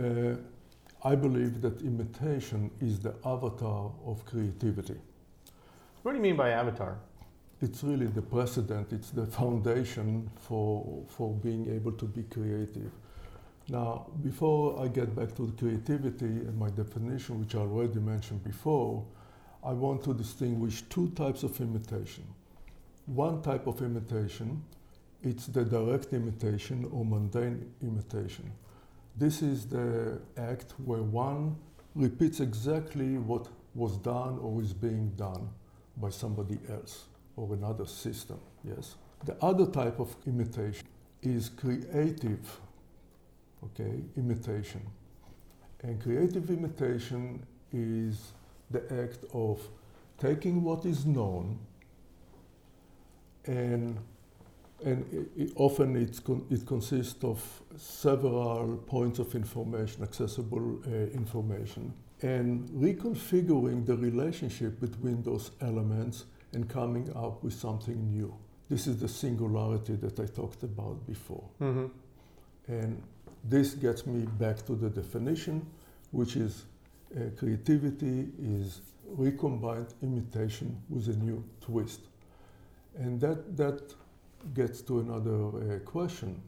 uh, 1.04 1.08
I 1.08 1.14
believe 1.14 1.60
that 1.62 1.82
imitation 1.82 2.70
is 2.80 3.00
the 3.00 3.14
avatar 3.24 3.90
of 4.06 4.24
creativity. 4.24 4.96
What 6.02 6.12
do 6.12 6.18
you 6.18 6.22
mean 6.22 6.36
by 6.36 6.50
avatar? 6.50 6.98
It's 7.62 7.84
really 7.84 8.06
the 8.06 8.22
precedent, 8.22 8.92
it's 8.92 9.10
the 9.10 9.24
foundation 9.24 10.28
for, 10.34 11.04
for 11.06 11.32
being 11.32 11.72
able 11.72 11.92
to 11.92 12.06
be 12.06 12.24
creative. 12.24 12.90
Now, 13.68 14.08
before 14.20 14.82
I 14.82 14.88
get 14.88 15.14
back 15.14 15.36
to 15.36 15.46
the 15.46 15.52
creativity 15.52 16.24
and 16.24 16.58
my 16.58 16.70
definition, 16.70 17.38
which 17.38 17.54
I 17.54 17.58
already 17.58 18.00
mentioned 18.00 18.42
before, 18.42 19.04
I 19.62 19.74
want 19.74 20.02
to 20.04 20.12
distinguish 20.12 20.82
two 20.90 21.10
types 21.10 21.44
of 21.44 21.60
imitation. 21.60 22.24
One 23.06 23.42
type 23.42 23.68
of 23.68 23.80
imitation, 23.80 24.64
it's 25.22 25.46
the 25.46 25.64
direct 25.64 26.12
imitation 26.12 26.90
or 26.92 27.04
mundane 27.04 27.72
imitation. 27.80 28.50
This 29.16 29.40
is 29.40 29.66
the 29.66 30.20
act 30.36 30.74
where 30.84 31.04
one 31.04 31.54
repeats 31.94 32.40
exactly 32.40 33.18
what 33.18 33.46
was 33.76 33.98
done 33.98 34.40
or 34.40 34.60
is 34.60 34.72
being 34.72 35.10
done 35.10 35.48
by 35.96 36.10
somebody 36.10 36.58
else 36.68 37.04
or 37.36 37.54
another 37.54 37.86
system. 37.86 38.38
Yes. 38.64 38.96
The 39.24 39.36
other 39.42 39.66
type 39.66 40.00
of 40.00 40.14
imitation 40.26 40.86
is 41.22 41.48
creative, 41.48 42.60
okay, 43.64 44.02
imitation. 44.16 44.82
And 45.82 46.00
creative 46.02 46.50
imitation 46.50 47.44
is 47.72 48.32
the 48.70 48.82
act 49.02 49.24
of 49.32 49.60
taking 50.18 50.62
what 50.62 50.84
is 50.84 51.06
known 51.06 51.58
and 53.46 53.98
and 54.84 55.04
it, 55.12 55.42
it 55.42 55.52
often 55.56 55.94
con 56.24 56.44
it 56.50 56.66
consists 56.66 57.22
of 57.24 57.40
several 57.76 58.76
points 58.86 59.18
of 59.18 59.34
information, 59.34 60.02
accessible 60.02 60.80
uh, 60.86 60.90
information, 61.14 61.92
and 62.22 62.68
reconfiguring 62.70 63.86
the 63.86 63.96
relationship 63.96 64.80
between 64.80 65.22
those 65.22 65.52
elements 65.60 66.24
and 66.52 66.68
coming 66.68 67.10
up 67.16 67.42
with 67.42 67.54
something 67.54 68.10
new. 68.10 68.34
This 68.68 68.86
is 68.86 68.98
the 69.00 69.08
singularity 69.08 69.96
that 69.96 70.18
I 70.18 70.26
talked 70.26 70.62
about 70.62 71.06
before. 71.06 71.44
Mm 71.60 71.74
-hmm. 71.74 71.90
And 72.68 73.02
this 73.48 73.74
gets 73.74 74.04
me 74.06 74.26
back 74.38 74.64
to 74.66 74.76
the 74.76 74.90
definition, 74.90 75.66
which 76.10 76.36
is 76.36 76.66
uh, 77.14 77.20
creativity 77.36 78.28
is 78.38 78.80
recombined 79.18 79.94
imitation 80.02 80.82
with 80.88 81.08
a 81.08 81.16
new 81.16 81.44
twist. 81.60 82.00
And 82.98 83.20
that, 83.20 83.56
that 83.56 83.94
gets 84.54 84.82
to 84.82 85.00
another 85.00 85.74
uh, 85.74 85.78
question. 85.80 86.40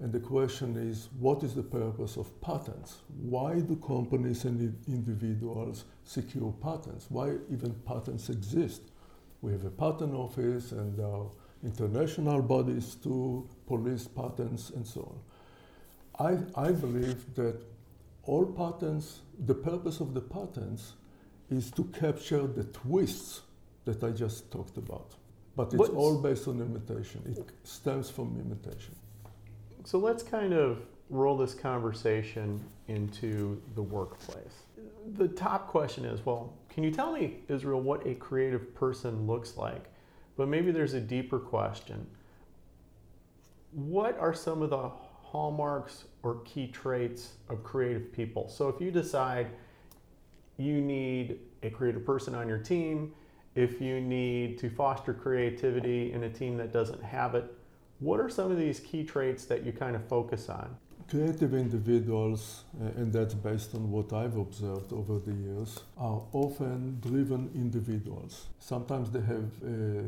And 0.00 0.12
the 0.12 0.20
question 0.20 0.76
is 0.76 1.08
what 1.18 1.42
is 1.42 1.54
the 1.54 1.62
purpose 1.62 2.16
of 2.16 2.40
patents? 2.40 3.02
Why 3.22 3.60
do 3.60 3.76
companies 3.76 4.44
and 4.44 4.76
individuals 4.88 5.84
secure 6.04 6.52
patents? 6.60 7.06
Why 7.08 7.36
even 7.50 7.74
patents 7.86 8.28
exist? 8.28 8.82
We 9.44 9.52
have 9.52 9.66
a 9.66 9.70
patent 9.70 10.14
office 10.14 10.72
and 10.72 10.98
uh, 10.98 11.24
international 11.62 12.40
bodies 12.40 12.94
to 13.02 13.46
police 13.66 14.08
patents 14.08 14.70
and 14.70 14.86
so 14.86 15.02
on. 16.18 16.46
I, 16.56 16.68
I 16.68 16.72
believe 16.72 17.34
that 17.34 17.60
all 18.22 18.46
patents, 18.46 19.20
the 19.44 19.54
purpose 19.54 20.00
of 20.00 20.14
the 20.14 20.22
patents 20.22 20.94
is 21.50 21.70
to 21.72 21.84
capture 22.00 22.46
the 22.46 22.64
twists 22.64 23.42
that 23.84 24.02
I 24.02 24.12
just 24.12 24.50
talked 24.50 24.78
about. 24.78 25.10
But 25.54 25.66
it's 25.66 25.76
What's- 25.76 25.92
all 25.94 26.16
based 26.22 26.48
on 26.48 26.62
imitation. 26.62 27.20
It 27.26 27.44
stems 27.64 28.08
from 28.08 28.40
imitation. 28.40 28.96
So 29.84 29.98
let's 29.98 30.22
kind 30.22 30.54
of 30.54 30.78
roll 31.10 31.36
this 31.36 31.52
conversation 31.52 32.64
into 32.88 33.60
the 33.74 33.82
workplace. 33.82 34.56
The 35.18 35.28
top 35.28 35.68
question 35.68 36.06
is 36.06 36.24
well, 36.24 36.54
can 36.74 36.82
you 36.82 36.90
tell 36.90 37.12
me, 37.12 37.36
Israel, 37.48 37.80
what 37.80 38.04
a 38.04 38.16
creative 38.16 38.74
person 38.74 39.28
looks 39.28 39.56
like? 39.56 39.84
But 40.36 40.48
maybe 40.48 40.72
there's 40.72 40.94
a 40.94 41.00
deeper 41.00 41.38
question. 41.38 42.04
What 43.70 44.18
are 44.18 44.34
some 44.34 44.60
of 44.60 44.70
the 44.70 44.90
hallmarks 45.22 46.06
or 46.24 46.40
key 46.44 46.66
traits 46.66 47.34
of 47.48 47.62
creative 47.62 48.12
people? 48.12 48.48
So 48.48 48.68
if 48.68 48.80
you 48.80 48.90
decide 48.90 49.50
you 50.56 50.80
need 50.80 51.38
a 51.62 51.70
creative 51.70 52.04
person 52.04 52.34
on 52.34 52.48
your 52.48 52.58
team, 52.58 53.12
if 53.54 53.80
you 53.80 54.00
need 54.00 54.58
to 54.58 54.68
foster 54.68 55.14
creativity 55.14 56.12
in 56.12 56.24
a 56.24 56.28
team 56.28 56.56
that 56.56 56.72
doesn't 56.72 57.04
have 57.04 57.36
it, 57.36 57.54
what 58.00 58.18
are 58.18 58.28
some 58.28 58.50
of 58.50 58.58
these 58.58 58.80
key 58.80 59.04
traits 59.04 59.44
that 59.44 59.64
you 59.64 59.70
kind 59.70 59.94
of 59.94 60.04
focus 60.08 60.48
on? 60.48 60.76
Creative 61.08 61.54
individuals, 61.54 62.64
uh, 62.80 62.86
and 63.00 63.12
that's 63.12 63.34
based 63.34 63.74
on 63.74 63.90
what 63.90 64.12
I've 64.12 64.36
observed 64.36 64.92
over 64.92 65.18
the 65.18 65.32
years, 65.34 65.80
are 65.98 66.22
often 66.32 66.98
driven 67.00 67.50
individuals. 67.54 68.46
Sometimes 68.58 69.10
they 69.10 69.20
have 69.20 69.50
a 69.66 70.04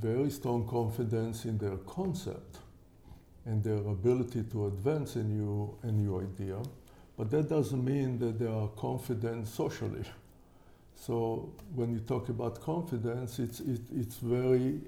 very 0.00 0.30
strong 0.30 0.66
confidence 0.66 1.44
in 1.44 1.58
their 1.58 1.76
concept 1.86 2.58
and 3.44 3.62
their 3.62 3.76
ability 3.76 4.42
to 4.52 4.66
advance 4.66 5.16
a 5.16 5.22
new, 5.22 5.76
a 5.82 5.92
new 5.92 6.18
idea, 6.18 6.56
but 7.16 7.30
that 7.30 7.48
doesn't 7.48 7.84
mean 7.84 8.18
that 8.18 8.38
they 8.38 8.46
are 8.46 8.68
confident 8.68 9.46
socially. 9.46 10.04
So 10.96 11.52
when 11.74 11.92
you 11.92 12.00
talk 12.00 12.30
about 12.30 12.60
confidence, 12.62 13.38
it's, 13.38 13.60
it, 13.60 13.82
it's 13.94 14.16
very, 14.16 14.80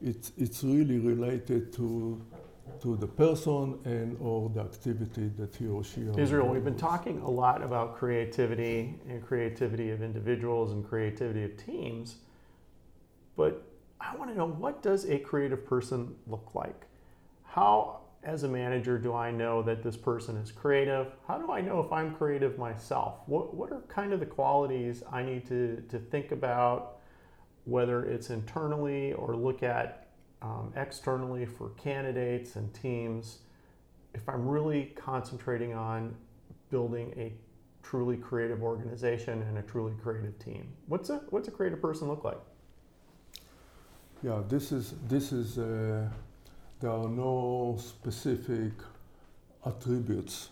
it's, 0.00 0.32
it's 0.38 0.64
really 0.64 0.98
related 0.98 1.72
to 1.74 2.20
to 2.82 2.96
the 2.96 3.06
person 3.06 3.78
and 3.84 4.16
or 4.20 4.48
the 4.50 4.60
activity 4.60 5.30
that 5.38 5.54
he 5.56 5.66
or 5.66 5.84
she 5.84 6.02
Israel, 6.16 6.48
we've 6.48 6.64
been 6.64 6.76
talking 6.76 7.20
a 7.20 7.30
lot 7.30 7.62
about 7.62 7.96
creativity 7.96 8.98
and 9.08 9.24
creativity 9.24 9.90
of 9.90 10.02
individuals 10.02 10.72
and 10.72 10.86
creativity 10.88 11.44
of 11.44 11.56
teams, 11.56 12.16
but 13.36 13.68
I 14.00 14.16
want 14.16 14.30
to 14.30 14.36
know 14.36 14.46
what 14.46 14.82
does 14.82 15.08
a 15.08 15.18
creative 15.18 15.66
person 15.66 16.14
look 16.26 16.54
like? 16.54 16.86
How, 17.44 18.00
as 18.22 18.42
a 18.44 18.48
manager, 18.48 18.98
do 18.98 19.14
I 19.14 19.30
know 19.30 19.62
that 19.62 19.82
this 19.82 19.96
person 19.96 20.36
is 20.36 20.52
creative? 20.52 21.08
How 21.26 21.38
do 21.38 21.50
I 21.50 21.60
know 21.60 21.80
if 21.80 21.92
I'm 21.92 22.14
creative 22.14 22.58
myself? 22.58 23.20
What, 23.26 23.54
what 23.54 23.72
are 23.72 23.80
kind 23.88 24.12
of 24.12 24.20
the 24.20 24.26
qualities 24.26 25.02
I 25.10 25.22
need 25.22 25.46
to, 25.48 25.82
to 25.88 25.98
think 25.98 26.32
about, 26.32 26.98
whether 27.64 28.04
it's 28.04 28.30
internally 28.30 29.12
or 29.12 29.36
look 29.36 29.62
at 29.62 30.07
um, 30.42 30.72
externally 30.76 31.46
for 31.46 31.70
candidates 31.70 32.56
and 32.56 32.72
teams? 32.74 33.38
If 34.14 34.28
I'm 34.28 34.48
really 34.48 34.92
concentrating 34.96 35.74
on 35.74 36.14
building 36.70 37.12
a 37.16 37.32
truly 37.82 38.16
creative 38.16 38.62
organization 38.62 39.42
and 39.42 39.58
a 39.58 39.62
truly 39.62 39.94
creative 40.02 40.38
team. 40.38 40.68
What's 40.88 41.08
a 41.10 41.16
what's 41.30 41.48
a 41.48 41.50
creative 41.50 41.80
person 41.80 42.08
look 42.08 42.24
like? 42.24 42.40
Yeah, 44.22 44.42
this 44.48 44.72
is 44.72 44.94
this 45.08 45.32
is 45.32 45.58
uh, 45.58 46.08
there 46.80 46.90
are 46.90 47.08
no 47.08 47.76
specific 47.78 48.72
attributes 49.64 50.50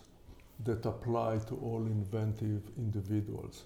that 0.63 0.85
apply 0.85 1.37
to 1.49 1.55
all 1.55 1.85
inventive 1.85 2.63
individuals. 2.77 3.63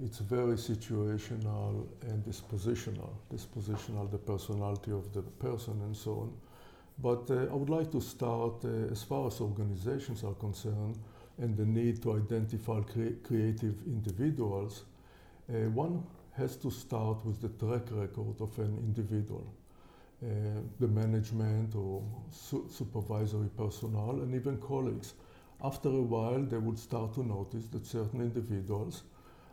It's 0.00 0.18
very 0.18 0.54
situational 0.56 1.86
and 2.02 2.24
dispositional. 2.24 3.10
Dispositional, 3.30 4.10
the 4.10 4.18
personality 4.18 4.92
of 4.92 5.12
the 5.12 5.22
person, 5.22 5.80
and 5.82 5.94
so 5.96 6.12
on. 6.20 6.32
But 6.98 7.30
uh, 7.30 7.52
I 7.52 7.54
would 7.54 7.70
like 7.70 7.90
to 7.92 8.00
start 8.00 8.64
uh, 8.64 8.92
as 8.92 9.02
far 9.04 9.26
as 9.28 9.40
organizations 9.40 10.24
are 10.24 10.34
concerned 10.34 10.98
and 11.38 11.56
the 11.56 11.66
need 11.66 12.02
to 12.02 12.14
identify 12.16 12.80
cre- 12.82 13.18
creative 13.24 13.76
individuals. 13.86 14.84
Uh, 15.50 15.70
one 15.70 16.04
has 16.32 16.56
to 16.56 16.70
start 16.70 17.24
with 17.26 17.40
the 17.42 17.48
track 17.50 17.84
record 17.92 18.40
of 18.40 18.58
an 18.58 18.76
individual, 18.78 19.46
uh, 20.22 20.26
the 20.80 20.88
management 20.88 21.74
or 21.74 22.02
su- 22.30 22.66
supervisory 22.70 23.48
personnel, 23.56 24.20
and 24.22 24.34
even 24.34 24.56
colleagues. 24.58 25.14
After 25.62 25.88
a 25.88 26.02
while, 26.02 26.42
they 26.42 26.58
would 26.58 26.78
start 26.78 27.14
to 27.14 27.22
notice 27.24 27.66
that 27.68 27.86
certain 27.86 28.20
individuals 28.20 29.02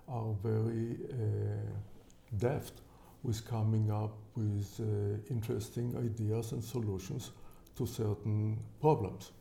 are 0.08 0.34
very 0.44 0.98
uh, 1.12 2.38
deft 2.38 2.82
with 3.24 3.46
coming 3.48 3.92
up 3.92 4.18
with 4.36 4.80
uh, 4.80 5.34
interesting 5.34 5.96
ideas 5.98 6.52
and 6.52 6.64
solutions 6.64 7.32
to 7.76 7.86
certain 7.86 8.58
problems. 8.80 9.32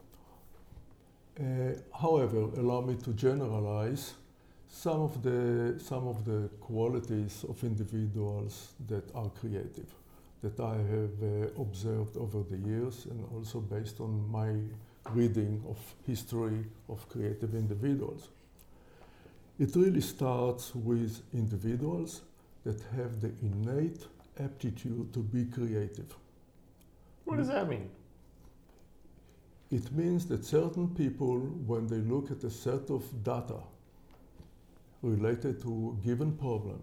Uh, 1.38 1.72
however, 2.00 2.48
allow 2.57 2.81
me 2.81 2.94
to 2.94 3.12
generalize 3.12 4.14
some 4.68 5.03
of 5.03 5.22
the 5.22 5.79
some 5.79 6.09
of 6.09 6.24
the 6.24 6.48
qualities 6.61 7.44
of 7.48 7.62
individuals 7.62 8.72
that 8.88 9.05
are 9.14 9.31
creative 9.31 9.94
that 10.42 10.61
I 10.61 10.77
have 10.77 11.16
uh, 11.22 11.62
observed 11.62 12.16
over 12.16 12.42
the 12.42 12.59
years 12.59 13.07
and 13.07 13.24
also 13.35 13.61
based 13.61 14.00
on 14.00 14.31
my 14.31 14.50
reading 15.12 15.62
of 15.68 15.79
history 16.07 16.64
of 16.88 17.09
creative 17.09 17.55
individuals. 17.55 18.29
It 19.59 19.77
really 19.77 20.01
starts 20.01 20.75
with 20.75 21.23
individuals 21.33 22.23
that 22.64 22.81
have 22.97 23.21
the 23.21 23.33
innate 23.43 24.05
aptitude 24.40 25.12
to 25.12 25.21
be 25.21 25.45
creative. 25.45 26.12
What 27.25 27.37
does 27.37 27.49
that 27.49 27.69
mean? 27.69 27.88
It 29.71 29.93
means 29.93 30.27
that 30.27 30.45
certain 30.45 30.88
people, 30.88 31.38
when 31.38 31.87
they 31.87 31.99
look 31.99 32.31
at 32.31 32.43
a 32.43 32.51
set 32.51 32.90
of 32.90 33.05
data 33.23 33.61
related 35.03 35.61
to 35.62 35.97
a 35.97 36.07
given 36.07 36.33
problem, 36.33 36.81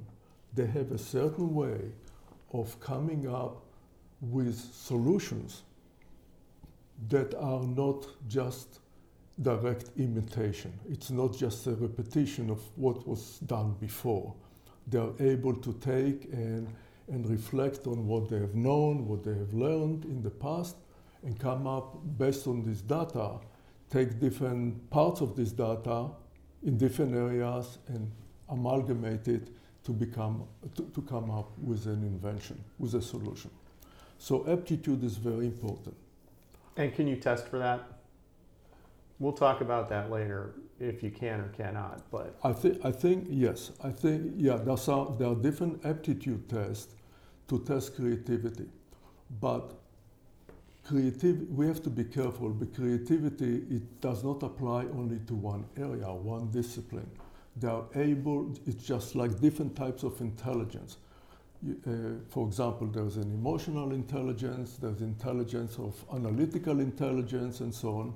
they 0.53 0.67
have 0.67 0.91
a 0.91 0.97
certain 0.97 1.53
way 1.53 1.91
of 2.53 2.79
coming 2.79 3.27
up 3.27 3.63
with 4.21 4.57
solutions 4.73 5.63
that 7.09 7.33
are 7.35 7.63
not 7.63 8.05
just 8.27 8.80
direct 9.41 9.89
imitation. 9.97 10.71
It's 10.89 11.09
not 11.09 11.35
just 11.35 11.65
a 11.67 11.71
repetition 11.71 12.49
of 12.49 12.61
what 12.75 13.07
was 13.07 13.39
done 13.39 13.75
before. 13.79 14.33
They 14.87 14.99
are 14.99 15.13
able 15.19 15.55
to 15.55 15.73
take 15.73 16.31
and, 16.31 16.67
and 17.07 17.29
reflect 17.29 17.87
on 17.87 18.07
what 18.07 18.29
they 18.29 18.39
have 18.39 18.55
known, 18.55 19.07
what 19.07 19.23
they 19.23 19.33
have 19.33 19.53
learned 19.53 20.05
in 20.05 20.21
the 20.21 20.29
past, 20.29 20.75
and 21.23 21.39
come 21.39 21.67
up 21.67 21.97
based 22.17 22.47
on 22.47 22.63
this 22.63 22.81
data, 22.81 23.39
take 23.89 24.19
different 24.19 24.89
parts 24.89 25.21
of 25.21 25.35
this 25.35 25.51
data 25.51 26.07
in 26.63 26.77
different 26.77 27.15
areas 27.15 27.77
and 27.87 28.11
amalgamate 28.49 29.27
it 29.27 29.49
to 29.83 29.91
become 29.91 30.43
to, 30.75 30.83
to 30.93 31.01
come 31.01 31.31
up 31.31 31.57
with 31.59 31.85
an 31.85 32.03
invention, 32.03 32.63
with 32.77 32.93
a 32.95 33.01
solution. 33.01 33.49
So 34.17 34.45
aptitude 34.47 35.03
is 35.03 35.17
very 35.17 35.45
important. 35.45 35.95
And 36.77 36.93
can 36.93 37.07
you 37.07 37.15
test 37.15 37.47
for 37.47 37.57
that? 37.59 38.00
We'll 39.21 39.33
talk 39.33 39.61
about 39.61 39.87
that 39.89 40.09
later 40.09 40.55
if 40.79 41.03
you 41.03 41.11
can 41.11 41.41
or 41.41 41.49
cannot, 41.49 42.09
but 42.09 42.39
I 42.43 42.53
think 42.53 42.83
I 42.83 42.91
think 42.91 43.27
yes. 43.29 43.69
I 43.83 43.91
think 43.91 44.33
yeah. 44.35 44.55
There 44.55 44.73
are 44.73 45.15
there 45.19 45.27
are 45.27 45.35
different 45.35 45.85
aptitude 45.85 46.49
tests 46.49 46.95
to 47.47 47.59
test 47.59 47.95
creativity, 47.95 48.65
but 49.39 49.75
creative 50.83 51.47
we 51.51 51.67
have 51.67 51.83
to 51.83 51.91
be 51.91 52.03
careful. 52.03 52.49
But 52.49 52.73
creativity 52.73 53.57
it 53.69 54.01
does 54.01 54.23
not 54.23 54.41
apply 54.41 54.85
only 54.85 55.19
to 55.27 55.35
one 55.35 55.65
area, 55.77 56.11
one 56.11 56.49
discipline. 56.49 57.11
They 57.57 57.67
are 57.67 57.85
able. 57.93 58.51
It's 58.65 58.83
just 58.83 59.13
like 59.13 59.39
different 59.39 59.75
types 59.75 60.01
of 60.01 60.19
intelligence. 60.19 60.97
Uh, 61.63 61.91
for 62.27 62.47
example, 62.47 62.87
there's 62.87 63.17
an 63.17 63.31
emotional 63.31 63.91
intelligence, 63.91 64.77
there's 64.77 65.01
intelligence 65.01 65.77
of 65.77 65.93
analytical 66.11 66.79
intelligence, 66.79 67.59
and 67.59 67.71
so 67.71 67.89
on. 67.99 68.13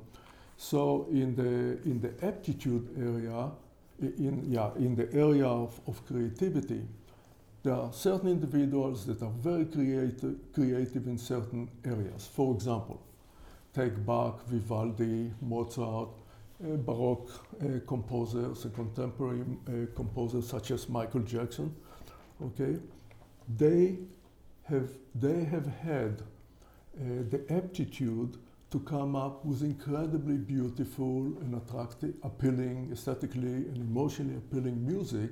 So 0.57 1.07
in 1.11 1.35
the 1.35 1.81
in 1.89 1.99
the 2.01 2.13
aptitude 2.25 2.89
area, 2.97 3.51
in 3.99 4.43
yeah, 4.51 4.71
in 4.77 4.95
the 4.95 5.11
area 5.13 5.47
of, 5.47 5.79
of 5.87 6.05
creativity, 6.05 6.81
there 7.63 7.73
are 7.73 7.91
certain 7.91 8.29
individuals 8.29 9.05
that 9.07 9.21
are 9.21 9.31
very 9.41 9.65
creative 9.65 10.35
creative 10.53 11.07
in 11.07 11.17
certain 11.17 11.69
areas. 11.83 12.29
For 12.33 12.53
example, 12.53 13.01
take 13.73 14.05
Bach, 14.05 14.45
Vivaldi, 14.47 15.31
Mozart, 15.41 16.09
uh, 16.63 16.77
Baroque 16.77 17.29
uh, 17.61 17.79
composers, 17.85 18.63
and 18.63 18.73
contemporary 18.73 19.41
uh, 19.67 19.71
composers 19.95 20.47
such 20.47 20.71
as 20.71 20.87
Michael 20.87 21.21
Jackson. 21.21 21.75
Okay, 22.41 22.79
they 23.57 23.97
have 24.63 24.89
they 25.13 25.43
have 25.43 25.67
had 25.67 26.21
uh, 26.97 27.23
the 27.29 27.43
aptitude 27.49 28.37
to 28.71 28.79
come 28.79 29.15
up 29.15 29.45
with 29.45 29.61
incredibly 29.61 30.37
beautiful 30.37 31.21
and 31.41 31.55
attractive, 31.55 32.13
appealing, 32.23 32.89
aesthetically 32.91 33.67
and 33.69 33.77
emotionally 33.77 34.37
appealing 34.37 34.85
music 34.85 35.31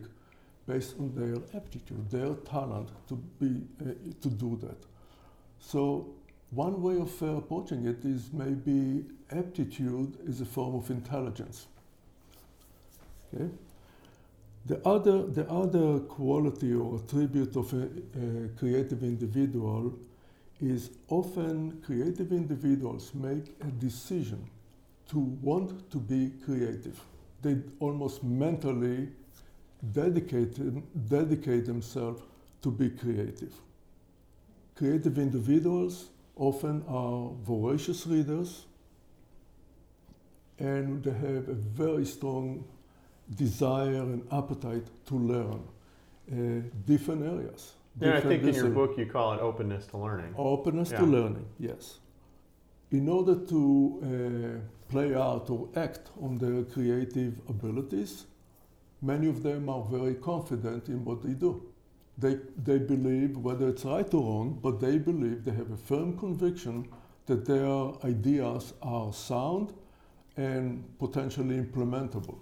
based 0.67 0.96
on 1.00 1.13
their 1.15 1.36
aptitude, 1.56 2.10
their 2.10 2.36
talent 2.36 2.89
to, 3.08 3.15
be, 3.39 3.62
uh, 3.82 3.91
to 4.22 4.30
do 4.30 4.58
that. 4.62 4.78
So 5.60 6.13
one 6.52 6.82
way 6.82 7.00
of 7.00 7.22
uh, 7.22 7.38
approaching 7.38 7.86
it 7.86 8.06
is 8.06 8.32
maybe 8.32 9.06
aptitude 9.32 10.17
is 10.28 10.39
a 10.39 10.46
form 10.46 10.76
of 10.76 10.89
intelligence. 10.89 11.67
Okay? 13.34 13.50
The 14.65 14.88
other, 14.88 15.24
the 15.24 15.50
other 15.50 16.00
quality 16.00 16.74
or 16.74 16.98
attribute 16.98 17.56
of 17.58 17.74
a, 17.74 17.84
a 17.84 18.48
creative 18.58 19.04
individual 19.04 19.93
is 20.62 20.92
often 21.10 21.82
creative 21.86 22.32
individuals 22.32 23.12
make 23.13 23.46
a 23.62 23.72
decision 23.80 24.50
to 25.10 25.20
want 25.20 25.89
to 25.92 25.98
be 25.98 26.32
creative. 26.46 27.00
They 27.42 27.58
almost 27.80 28.24
mentally 28.24 29.10
dedicate, 29.92 30.58
dedicate 31.10 31.66
themselves 31.66 32.22
to 32.62 32.72
be 32.72 32.89
creative. 32.89 33.54
Creative 34.76 35.18
individuals 35.20 36.10
often 36.36 36.84
are 36.88 37.30
voracious 37.44 38.08
readers 38.08 38.66
and 40.60 41.04
they 41.04 41.12
have 41.12 41.50
a 41.50 41.54
very 41.54 42.06
strong 42.06 42.63
desire 43.36 44.02
and 44.02 44.26
appetite 44.32 44.86
to 45.06 45.16
learn 45.16 45.62
uh, 46.32 46.36
different 46.86 47.24
areas. 47.24 47.74
Yeah, 48.00 48.18
I 48.18 48.22
think 48.22 48.44
in 48.44 48.54
your 48.54 48.70
book 48.70 48.98
you 48.98 49.06
call 49.06 49.34
it 49.34 49.40
openness 49.40 49.86
to 49.88 49.98
learning. 49.98 50.34
Openness 50.38 50.92
yeah. 50.92 51.00
to 51.00 51.06
learning, 51.06 51.46
yes. 51.60 52.00
In 52.92 53.08
order 53.10 53.36
to 53.36 53.62
uh, 54.04 54.92
play 54.92 55.16
out 55.16 55.50
or 55.50 55.70
act 55.76 56.10
on 56.22 56.38
their 56.38 56.64
creative 56.64 57.40
abilities, 57.48 58.26
many 59.02 59.28
of 59.28 59.44
them 59.44 59.70
are 59.70 59.84
very 59.84 60.16
confident 60.16 60.90
in 60.90 61.04
what 61.06 61.22
they 61.24 61.34
do. 61.34 61.72
They, 62.18 62.38
they 62.64 62.78
believe, 62.78 63.38
whether 63.38 63.70
it's 63.70 63.86
right 63.86 64.12
or 64.14 64.22
wrong, 64.22 64.60
but 64.62 64.80
they 64.80 64.98
believe 64.98 65.44
they 65.46 65.52
have 65.52 65.72
a 65.72 65.78
firm 65.78 66.18
conviction 66.18 66.88
that 67.26 67.46
their 67.46 67.94
ideas 68.06 68.74
are 68.82 69.12
sound 69.14 69.74
and 70.38 70.84
potentially 71.00 71.58
implementable. 71.60 72.38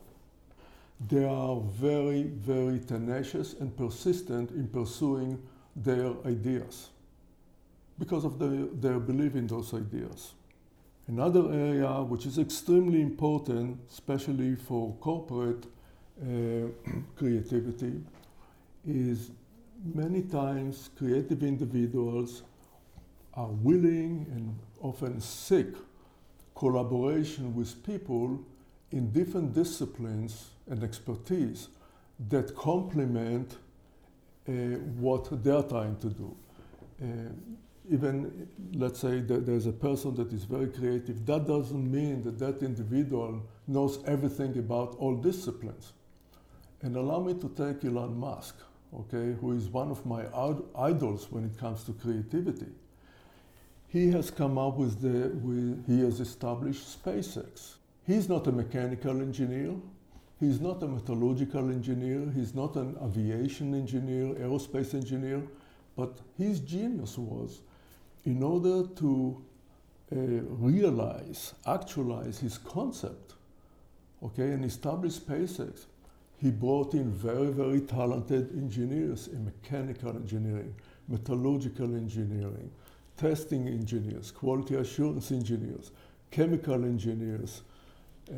They 1.10 1.26
are 1.26 1.60
very, 1.60 2.24
very 2.24 2.80
tenacious 2.80 3.54
and 3.54 3.76
persistent 3.76 4.52
in 4.52 4.68
pursuing 4.68 5.42
their 5.76 6.14
ideas 6.26 6.90
because 7.98 8.24
of 8.26 8.40
the, 8.40 8.70
their 8.74 9.00
belief 9.00 9.36
in 9.36 9.48
those 9.48 9.74
ideas. 9.74 10.34
Another 11.08 11.52
area 11.52 12.02
which 12.04 12.26
is 12.26 12.38
extremely 12.38 13.02
important, 13.02 13.80
especially 13.90 14.56
for 14.56 14.96
corporate 15.00 15.66
uh, 16.22 16.68
creativity, 17.16 18.02
is 18.88 19.32
many 19.94 20.22
times 20.22 20.90
creative 20.96 21.44
individuals 21.44 22.44
are 23.34 23.50
willing 23.50 24.26
and 24.32 24.58
often 24.82 25.20
seek 25.20 25.68
collaboration 26.56 27.56
with 27.56 27.84
people 27.84 28.40
in 28.92 29.12
different 29.12 29.54
disciplines 29.54 30.51
and 30.70 30.84
expertise 30.84 31.70
that 32.30 32.56
complement 32.56 33.58
uh, 34.48 34.52
what 35.00 35.44
they're 35.44 35.64
trying 35.64 35.98
to 35.98 36.10
do. 36.10 36.36
Uh, 37.02 37.06
even, 37.90 38.48
let's 38.74 39.00
say, 39.00 39.20
that 39.22 39.46
there's 39.46 39.66
a 39.66 39.72
person 39.72 40.16
that 40.16 40.32
is 40.32 40.44
very 40.44 40.68
creative, 40.68 41.26
that 41.26 41.48
doesn't 41.48 41.92
mean 41.92 42.24
that 42.24 42.38
that 42.38 42.62
individual 42.64 43.42
knows 43.68 44.00
everything 44.06 44.58
about 44.58 44.96
all 45.00 45.16
disciplines. 45.16 45.94
And 46.84 46.96
allow 46.96 47.20
me 47.20 47.34
to 47.34 47.50
take 47.50 47.84
Elon 47.84 48.18
Musk 48.18 48.56
okay, 49.00 49.36
who 49.40 49.54
is 49.54 49.70
one 49.70 49.90
of 49.90 50.06
my 50.06 50.24
idols 50.78 51.28
when 51.30 51.46
it 51.46 51.58
comes 51.58 51.84
to 51.86 51.94
creativity. 51.94 52.72
He 53.88 54.12
has 54.12 54.32
come 54.32 54.58
up 54.58 54.78
with 54.78 55.02
the, 55.02 55.30
with, 55.36 55.86
he 55.88 56.02
has 56.02 56.20
established 56.20 57.04
SpaceX. 57.04 57.76
He's 58.06 58.28
not 58.28 58.48
a 58.48 58.52
mechanical 58.52 59.22
engineer. 59.22 59.76
He's 60.42 60.60
not 60.60 60.82
a 60.82 60.88
metallurgical 60.88 61.70
engineer. 61.70 62.28
He's 62.34 62.56
not 62.56 62.76
an 62.76 62.98
aviation 63.00 63.76
engineer, 63.76 64.34
aerospace 64.34 64.96
engineer. 64.96 65.44
But 65.96 66.18
his 66.36 66.60
genius 66.62 67.16
was 67.16 67.62
in 68.26 68.42
order 68.42 68.88
to 68.96 69.42
uh, 70.12 70.16
realize, 70.18 71.54
actualize 71.68 72.40
his 72.40 72.58
concept, 72.58 73.36
okay, 74.24 74.52
and 74.52 74.66
establish 74.66 75.20
SpaceX, 75.20 75.86
he 76.38 76.50
brought 76.50 76.96
in 76.96 77.12
very, 77.12 77.52
very 77.52 77.82
talented 77.82 78.50
engineers 78.58 79.28
in 79.28 79.46
mechanical 79.46 80.10
engineering, 80.10 80.74
metallurgical 81.08 81.96
engineering, 81.96 82.72
testing 83.16 83.68
engineers, 83.68 84.32
quality 84.32 84.74
assurance 84.74 85.32
engineers, 85.32 85.92
chemical 86.32 86.84
engineers, 86.84 87.62
uh, 88.30 88.34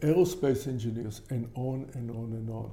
aerospace 0.00 0.66
engineers, 0.66 1.22
and 1.30 1.50
on 1.54 1.88
and 1.94 2.10
on 2.10 2.32
and 2.32 2.50
on. 2.50 2.70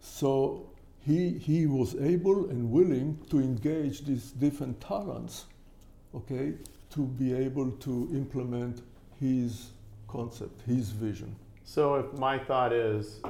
So 0.00 0.70
he, 1.00 1.30
he 1.30 1.66
was 1.66 1.94
able 2.00 2.48
and 2.50 2.70
willing 2.70 3.18
to 3.30 3.38
engage 3.38 4.04
these 4.04 4.30
different 4.32 4.80
talents, 4.80 5.46
okay, 6.14 6.54
to 6.90 7.06
be 7.06 7.34
able 7.34 7.70
to 7.70 8.08
implement 8.12 8.82
his 9.18 9.70
concept, 10.08 10.62
his 10.62 10.90
vision. 10.90 11.34
So 11.64 11.94
if 11.96 12.12
my 12.18 12.38
thought 12.38 12.72
is 12.72 13.20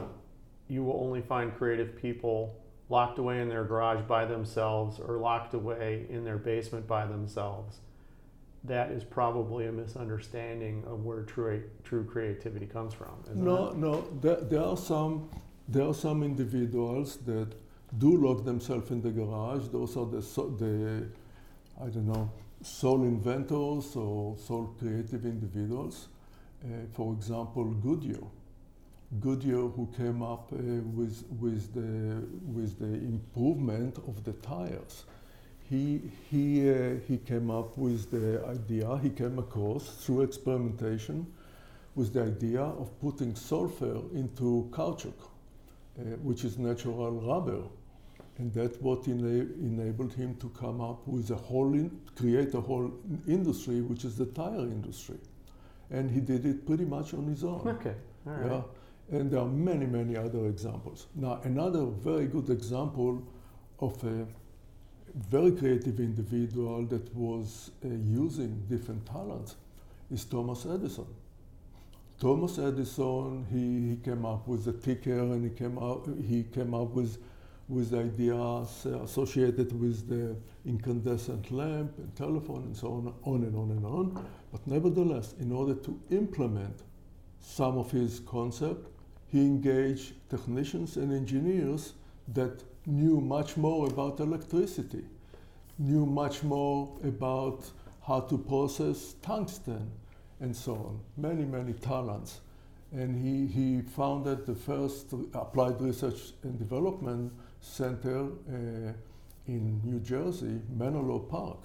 you 0.68 0.82
will 0.82 0.98
only 1.04 1.20
find 1.20 1.54
creative 1.54 2.00
people 2.00 2.58
locked 2.88 3.18
away 3.18 3.40
in 3.40 3.48
their 3.48 3.64
garage 3.64 4.02
by 4.06 4.24
themselves 4.24 4.98
or 4.98 5.18
locked 5.18 5.54
away 5.54 6.06
in 6.08 6.24
their 6.24 6.38
basement 6.38 6.86
by 6.86 7.06
themselves. 7.06 7.78
That 8.64 8.90
is 8.90 9.04
probably 9.04 9.66
a 9.66 9.72
misunderstanding 9.72 10.84
of 10.86 11.04
where 11.04 11.22
true 11.22 11.64
true 11.82 12.04
creativity 12.04 12.66
comes 12.66 12.94
from. 12.94 13.14
no, 13.34 13.68
it? 13.68 13.76
no. 13.76 14.04
There, 14.20 14.40
there 14.40 14.62
are 14.62 14.76
some 14.76 15.28
there 15.68 15.86
are 15.86 15.94
some 15.94 16.22
individuals 16.22 17.16
that 17.26 17.54
do 17.98 18.16
lock 18.16 18.44
themselves 18.44 18.90
in 18.90 19.02
the 19.02 19.10
garage. 19.10 19.68
Those 19.68 19.96
are 19.96 20.06
the 20.06 20.20
the 20.58 21.08
I 21.80 21.88
don't 21.88 22.06
know 22.06 22.30
sole 22.62 23.02
inventors 23.02 23.96
or 23.96 24.36
sole 24.38 24.74
creative 24.78 25.24
individuals. 25.24 26.08
Uh, 26.64 26.68
for 26.92 27.12
example, 27.14 27.64
Goodyear 27.64 28.22
Goodyear 29.20 29.68
who 29.68 29.92
came 29.94 30.22
up 30.22 30.50
uh, 30.52 30.56
with, 30.56 31.24
with, 31.38 31.74
the, 31.74 32.26
with 32.46 32.78
the 32.78 32.94
improvement 32.94 33.98
of 34.08 34.24
the 34.24 34.32
tires. 34.32 35.04
He, 35.72 36.02
he, 36.30 36.70
uh, 36.70 36.96
he 37.08 37.16
came 37.16 37.50
up 37.50 37.78
with 37.78 38.10
the 38.10 38.44
idea, 38.46 38.98
he 38.98 39.08
came 39.08 39.38
across 39.38 39.84
through 40.04 40.20
experimentation 40.20 41.26
with 41.94 42.12
the 42.12 42.24
idea 42.24 42.60
of 42.60 42.90
putting 43.00 43.34
sulfur 43.34 44.02
into 44.12 44.68
caoutchouc, 44.70 45.14
uh, 45.98 46.02
which 46.28 46.44
is 46.44 46.58
natural 46.58 47.12
rubber. 47.12 47.62
And 48.36 48.52
that's 48.52 48.76
what 48.82 49.08
ena- 49.08 49.48
enabled 49.70 50.12
him 50.12 50.34
to 50.42 50.50
come 50.50 50.82
up 50.82 51.08
with 51.08 51.30
a 51.30 51.36
whole, 51.36 51.72
in- 51.72 51.98
create 52.16 52.52
a 52.52 52.60
whole 52.60 52.92
industry, 53.26 53.80
which 53.80 54.04
is 54.04 54.14
the 54.18 54.26
tire 54.26 54.66
industry. 54.78 55.20
And 55.90 56.10
he 56.10 56.20
did 56.20 56.44
it 56.44 56.66
pretty 56.66 56.84
much 56.84 57.14
on 57.14 57.24
his 57.26 57.44
own. 57.44 57.66
Okay, 57.66 57.94
all 58.26 58.32
right. 58.34 58.50
Yeah. 59.10 59.18
And 59.18 59.30
there 59.30 59.40
are 59.40 59.48
many, 59.48 59.86
many 59.86 60.18
other 60.18 60.48
examples. 60.48 61.06
Now, 61.14 61.40
another 61.44 61.86
very 61.86 62.26
good 62.26 62.50
example 62.50 63.22
of 63.80 64.04
a 64.04 64.26
very 65.14 65.52
creative 65.52 66.00
individual 66.00 66.84
that 66.86 67.14
was 67.14 67.70
uh, 67.84 67.88
using 67.88 68.62
different 68.68 69.04
talents 69.06 69.56
is 70.10 70.24
Thomas 70.24 70.66
Edison. 70.66 71.06
Thomas 72.20 72.58
Edison, 72.58 73.44
he, 73.50 73.90
he 73.90 73.96
came 73.96 74.24
up 74.24 74.46
with 74.46 74.64
the 74.64 74.72
ticker 74.72 75.18
and 75.18 75.44
he 75.44 75.50
came 75.50 75.78
up, 75.78 76.06
he 76.28 76.44
came 76.44 76.72
up 76.72 76.90
with, 76.90 77.18
with 77.68 77.92
ideas 77.94 78.86
associated 78.86 79.78
with 79.78 80.08
the 80.08 80.36
incandescent 80.64 81.50
lamp 81.50 81.98
and 81.98 82.14
telephone 82.14 82.62
and 82.64 82.76
so 82.76 82.88
on, 82.92 83.14
on 83.24 83.42
and 83.42 83.56
on 83.56 83.70
and 83.70 83.84
on. 83.84 84.28
But 84.52 84.66
nevertheless, 84.66 85.34
in 85.40 85.50
order 85.52 85.74
to 85.74 86.00
implement 86.10 86.82
some 87.40 87.76
of 87.76 87.90
his 87.90 88.20
concept, 88.20 88.88
he 89.26 89.40
engaged 89.40 90.12
technicians 90.30 90.96
and 90.96 91.12
engineers 91.12 91.94
that 92.28 92.62
knew 92.86 93.20
much 93.20 93.56
more 93.56 93.86
about 93.88 94.20
electricity, 94.20 95.04
knew 95.78 96.06
much 96.06 96.42
more 96.42 96.96
about 97.04 97.64
how 98.06 98.20
to 98.20 98.36
process 98.36 99.14
tungsten, 99.22 99.90
and 100.42 100.54
so 100.54 100.74
on. 100.74 101.00
Many, 101.16 101.44
many 101.44 101.72
talents. 101.72 102.40
And 102.92 103.16
he, 103.16 103.46
he 103.46 103.80
founded 103.80 104.44
the 104.44 104.54
first 104.54 105.12
applied 105.32 105.80
research 105.80 106.32
and 106.42 106.58
development 106.58 107.32
center 107.60 108.26
uh, 108.26 108.92
in 109.46 109.80
New 109.82 110.00
Jersey, 110.00 110.60
Menlo 110.76 111.20
Park. 111.20 111.60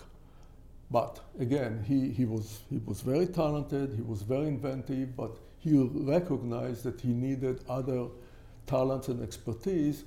But 0.89 1.19
again, 1.37 1.83
he, 1.85 2.11
he, 2.11 2.23
was, 2.23 2.61
he 2.69 2.79
was 2.85 3.01
very 3.01 3.25
talented, 3.25 3.93
he 3.93 4.01
was 4.01 4.21
very 4.21 4.47
inventive, 4.47 5.17
but 5.17 5.37
he 5.59 5.77
recognized 5.77 6.83
that 6.83 7.01
he 7.01 7.09
needed 7.09 7.61
other 7.67 8.07
talents 8.67 9.09
and 9.09 9.21
expertise 9.21 10.05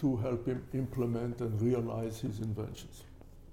to 0.00 0.16
help 0.16 0.46
him 0.46 0.62
implement 0.72 1.40
and 1.40 1.60
realize 1.60 2.20
his 2.20 2.40
inventions. 2.40 3.02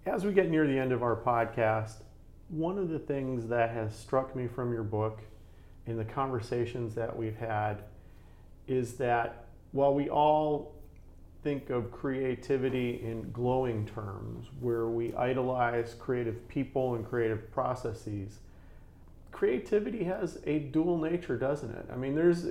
As 0.06 0.26
we 0.26 0.32
get 0.32 0.50
near 0.50 0.66
the 0.66 0.78
end 0.78 0.92
of 0.92 1.04
our 1.04 1.16
podcast, 1.16 2.04
one 2.50 2.78
of 2.78 2.90
the 2.90 3.00
things 3.00 3.48
that 3.48 3.72
has 3.72 3.94
struck 3.94 4.36
me 4.36 4.48
from 4.48 4.72
your 4.72 4.84
book 4.84 5.20
in 5.86 5.98
the 5.98 6.06
conversations 6.06 6.96
that 6.96 7.16
we've 7.16 7.36
had 7.36 7.84
is 8.68 8.94
that 8.96 9.46
while 9.72 9.94
we 9.94 10.10
all 10.10 10.74
think 11.44 11.70
of 11.70 11.92
creativity 11.92 13.02
in 13.04 13.32
glowing 13.32 13.86
terms, 13.86 14.48
where 14.60 14.88
we 14.88 15.14
idolize 15.16 15.96
creative 16.00 16.48
people 16.48 16.96
and 16.96 17.06
creative 17.08 17.52
processes, 17.52 18.40
creativity 19.32 20.04
has 20.04 20.40
a 20.46 20.60
dual 20.60 20.98
nature, 20.98 21.38
doesn't 21.38 21.72
it? 21.72 21.86
I 21.92 21.96
mean, 21.96 22.16
there's, 22.16 22.46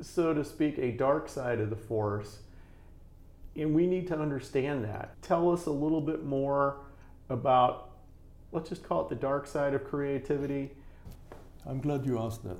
so 0.00 0.34
to 0.34 0.44
speak, 0.44 0.78
a 0.78 0.92
dark 0.92 1.28
side 1.28 1.60
of 1.60 1.70
the 1.70 1.76
force, 1.76 2.38
and 3.56 3.74
we 3.74 3.86
need 3.86 4.06
to 4.08 4.18
understand 4.18 4.84
that. 4.84 5.20
Tell 5.22 5.50
us 5.52 5.66
a 5.66 5.70
little 5.70 6.00
bit 6.00 6.24
more 6.24 6.78
about, 7.28 7.90
let's 8.52 8.68
just 8.68 8.82
call 8.82 9.02
it 9.02 9.08
the 9.08 9.14
dark 9.14 9.46
side 9.46 9.74
of 9.74 9.84
creativity. 9.84 10.72
I'm 11.66 11.80
glad 11.80 12.04
you 12.04 12.18
asked 12.18 12.44
that. 12.44 12.58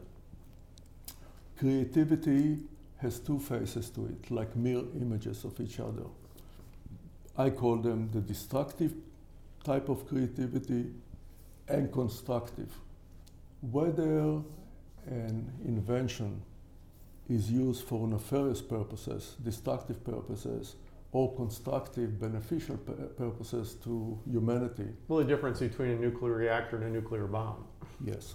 Creativity 1.59 2.59
has 2.98 3.18
two 3.18 3.38
faces 3.38 3.90
to 3.90 4.07
it, 4.07 4.30
like 4.30 4.57
mirror 4.57 4.85
images 5.00 5.44
of 5.44 5.61
each 5.61 5.78
other. 5.80 6.04
I 7.37 7.50
call 7.50 7.76
them 7.76 8.11
the 8.12 8.20
destructive 8.20 8.94
type 9.64 9.88
of 9.88 10.07
creativity 10.09 10.92
and 11.68 11.92
constructive. 11.92 12.72
Whether 13.61 14.42
an 15.07 15.52
invention 15.64 16.42
is 17.29 17.51
used 17.51 17.85
for 17.85 18.07
nefarious 18.07 18.61
purposes, 18.61 19.37
destructive 19.43 20.05
purposes, 20.05 20.77
or 21.13 21.35
constructive, 21.37 22.21
beneficial 22.21 22.77
purposes 22.77 23.75
to 23.85 24.19
humanity. 24.29 24.89
Well, 25.07 25.21
the 25.21 25.25
difference 25.25 25.61
between 25.61 25.91
a 25.91 25.97
nuclear 25.97 26.35
reactor 26.35 26.77
and 26.77 26.87
a 26.87 26.91
nuclear 26.91 27.27
bomb. 27.27 27.65
Yes. 28.05 28.35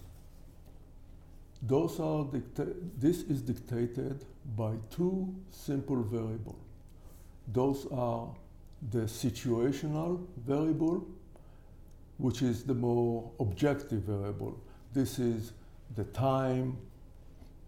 Those 1.62 2.00
are 2.00 2.24
dicta- 2.24 2.76
this 2.98 3.24
is 3.24 3.42
dictated 3.42 4.26
by 4.56 4.76
two 4.90 5.36
simple 5.50 6.02
variables. 6.04 6.56
Those 7.52 7.86
are 7.92 8.34
the 8.92 9.02
situational 9.02 10.26
variable, 10.38 11.06
which 12.18 12.42
is 12.42 12.64
the 12.64 12.74
more 12.74 13.30
objective 13.42 14.04
variable. 14.04 14.58
This 14.94 15.20
is 15.20 15.52
the 15.96 16.06
time, 16.06 16.78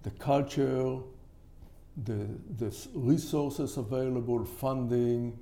the 0.03 0.11
culture, 0.11 0.97
the, 2.03 2.27
the 2.57 2.75
resources 2.93 3.77
available, 3.77 4.45
funding, 4.45 5.37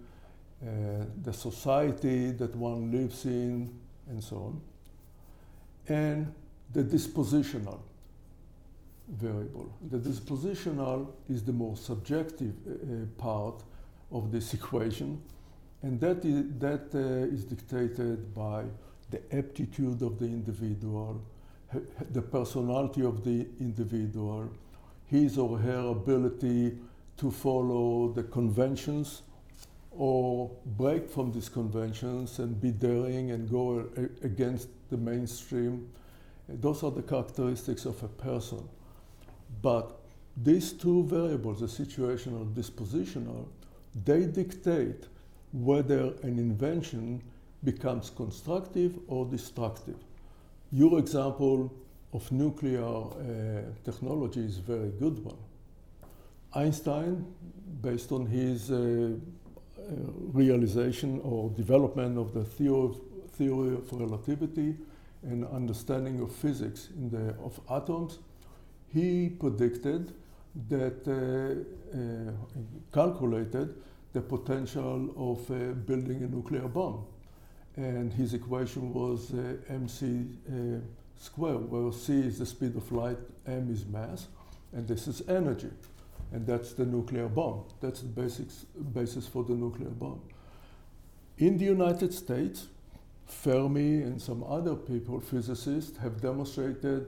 uh, 0.62 1.06
the 1.24 1.34
society 1.34 2.32
that 2.32 2.56
one 2.56 2.92
lives 2.92 3.26
in, 3.26 3.74
and 4.10 4.24
so 4.24 4.36
on. 4.36 4.62
And 5.88 6.34
the 6.74 6.84
dispositional 6.84 7.80
variable. 9.08 9.74
The 9.90 9.98
dispositional 9.98 11.12
is 11.30 11.44
the 11.44 11.54
more 11.54 11.76
subjective 11.76 12.54
uh, 12.68 13.06
part 13.22 13.64
of 14.12 14.32
this 14.32 14.54
equation, 14.60 15.22
and 15.82 16.00
that 16.02 16.26
is, 16.26 16.46
that 16.60 16.94
uh, 16.94 17.34
is 17.34 17.46
dictated 17.46 18.34
by 18.36 18.66
the 19.10 19.22
aptitude 19.36 20.02
of 20.02 20.20
the 20.20 20.26
individual, 20.26 21.22
the 22.12 22.22
personality 22.22 23.04
of 23.04 23.24
the 23.24 23.48
individual, 23.60 24.50
his 25.06 25.38
or 25.38 25.58
her 25.58 25.88
ability 25.90 26.78
to 27.18 27.32
follow 27.32 28.12
the 28.14 28.24
conventions 28.24 29.24
or 29.92 30.50
break 30.78 31.10
from 31.10 31.32
these 31.32 31.50
conventions 31.50 32.40
and 32.40 32.60
be 32.62 32.72
daring 32.72 33.32
and 33.32 33.50
go 33.50 33.88
against 34.24 34.70
the 34.90 34.98
mainstream. 34.98 35.90
Those 36.48 36.84
are 36.84 36.92
the 36.92 37.02
characteristics 37.02 37.86
of 37.86 38.02
a 38.04 38.08
person. 38.08 38.68
But 39.62 40.00
these 40.38 40.72
two 40.72 41.04
variables, 41.04 41.60
the 41.60 41.66
situational 41.66 42.42
and 42.42 42.56
dispositional, 42.56 43.48
they 44.06 44.26
dictate 44.26 45.06
whether 45.52 46.14
an 46.24 46.40
invention 46.40 47.22
becomes 47.64 48.10
constructive 48.10 48.98
or 49.08 49.26
destructive. 49.26 49.98
Your 50.72 51.00
example 51.00 51.74
of 52.14 52.32
nuclear 52.32 52.86
uh, 52.86 53.62
technology 53.84 54.42
is 54.42 54.60
a 54.60 54.62
very 54.62 54.92
good 55.00 55.24
one. 55.26 55.38
Einstein, 56.54 57.26
based 57.82 58.12
on 58.12 58.28
his 58.28 58.70
uh, 58.70 58.76
uh, 58.76 59.82
realization 60.32 61.22
or 61.24 61.50
development 61.50 62.20
of 62.20 62.34
the 62.36 62.44
theory 62.44 62.84
of, 62.84 63.02
theory 63.32 63.74
of 63.74 63.92
relativity 63.94 64.76
and 65.24 65.46
understanding 65.48 66.22
of 66.22 66.32
physics 66.32 66.90
in 66.96 67.10
the, 67.10 67.36
of 67.44 67.60
atoms, 67.72 68.20
he 68.94 69.30
predicted 69.30 70.14
that, 70.70 71.08
uh, 71.08 71.98
uh, 71.98 72.32
calculated 72.94 73.74
the 74.14 74.22
potential 74.22 75.10
of 75.18 75.50
uh, 75.50 75.74
building 75.74 76.24
a 76.24 76.28
nuclear 76.28 76.68
bomb. 76.68 77.06
And 77.80 78.12
his 78.12 78.34
equation 78.34 78.94
was 78.94 79.34
mc 79.70 80.26
squared, 81.16 81.72
where 81.72 81.94
c 81.94 82.20
is 82.20 82.38
the 82.38 82.46
speed 82.46 82.76
of 82.76 82.92
light, 82.92 83.18
m 83.48 83.70
is 83.72 83.86
mass, 83.86 84.28
and 84.74 84.86
this 84.86 85.08
is 85.08 85.22
energy. 85.30 85.72
And 86.34 86.46
that's 86.46 86.74
the 86.74 86.86
nuclear 86.86 87.30
bomb. 87.30 87.64
That's 87.80 88.02
the 88.02 88.10
basics, 88.10 88.66
basis 88.94 89.28
for 89.28 89.46
the 89.46 89.54
nuclear 89.54 89.92
bomb. 89.92 90.22
In 91.38 91.58
the 91.58 91.66
United 91.66 92.14
States, 92.14 92.68
Fermi 93.26 94.02
and 94.02 94.22
some 94.22 94.44
other 94.44 94.76
people, 94.76 95.22
physicists, 95.22 95.98
have 96.00 96.20
demonstrated 96.20 97.08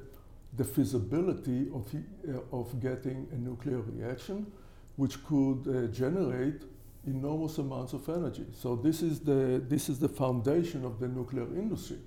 the 0.56 0.64
feasibility 0.64 1.68
of, 1.74 1.94
uh, 1.94 2.58
of 2.58 2.80
getting 2.80 3.28
a 3.34 3.36
nuclear 3.36 3.82
reaction, 3.82 4.50
which 4.96 5.22
could 5.26 5.68
uh, 5.68 5.88
generate 5.88 6.62
enormous 7.08 7.58
amounts 7.58 7.94
of 7.94 8.08
energy. 8.10 8.46
So 8.54 8.76
this 8.76 9.02
is, 9.02 9.20
the, 9.20 9.64
this 9.68 9.90
is 9.90 10.00
the 10.00 10.10
foundation 10.10 10.86
of 10.86 11.00
the 11.00 11.08
nuclear 11.08 11.46
industry. 11.46 11.98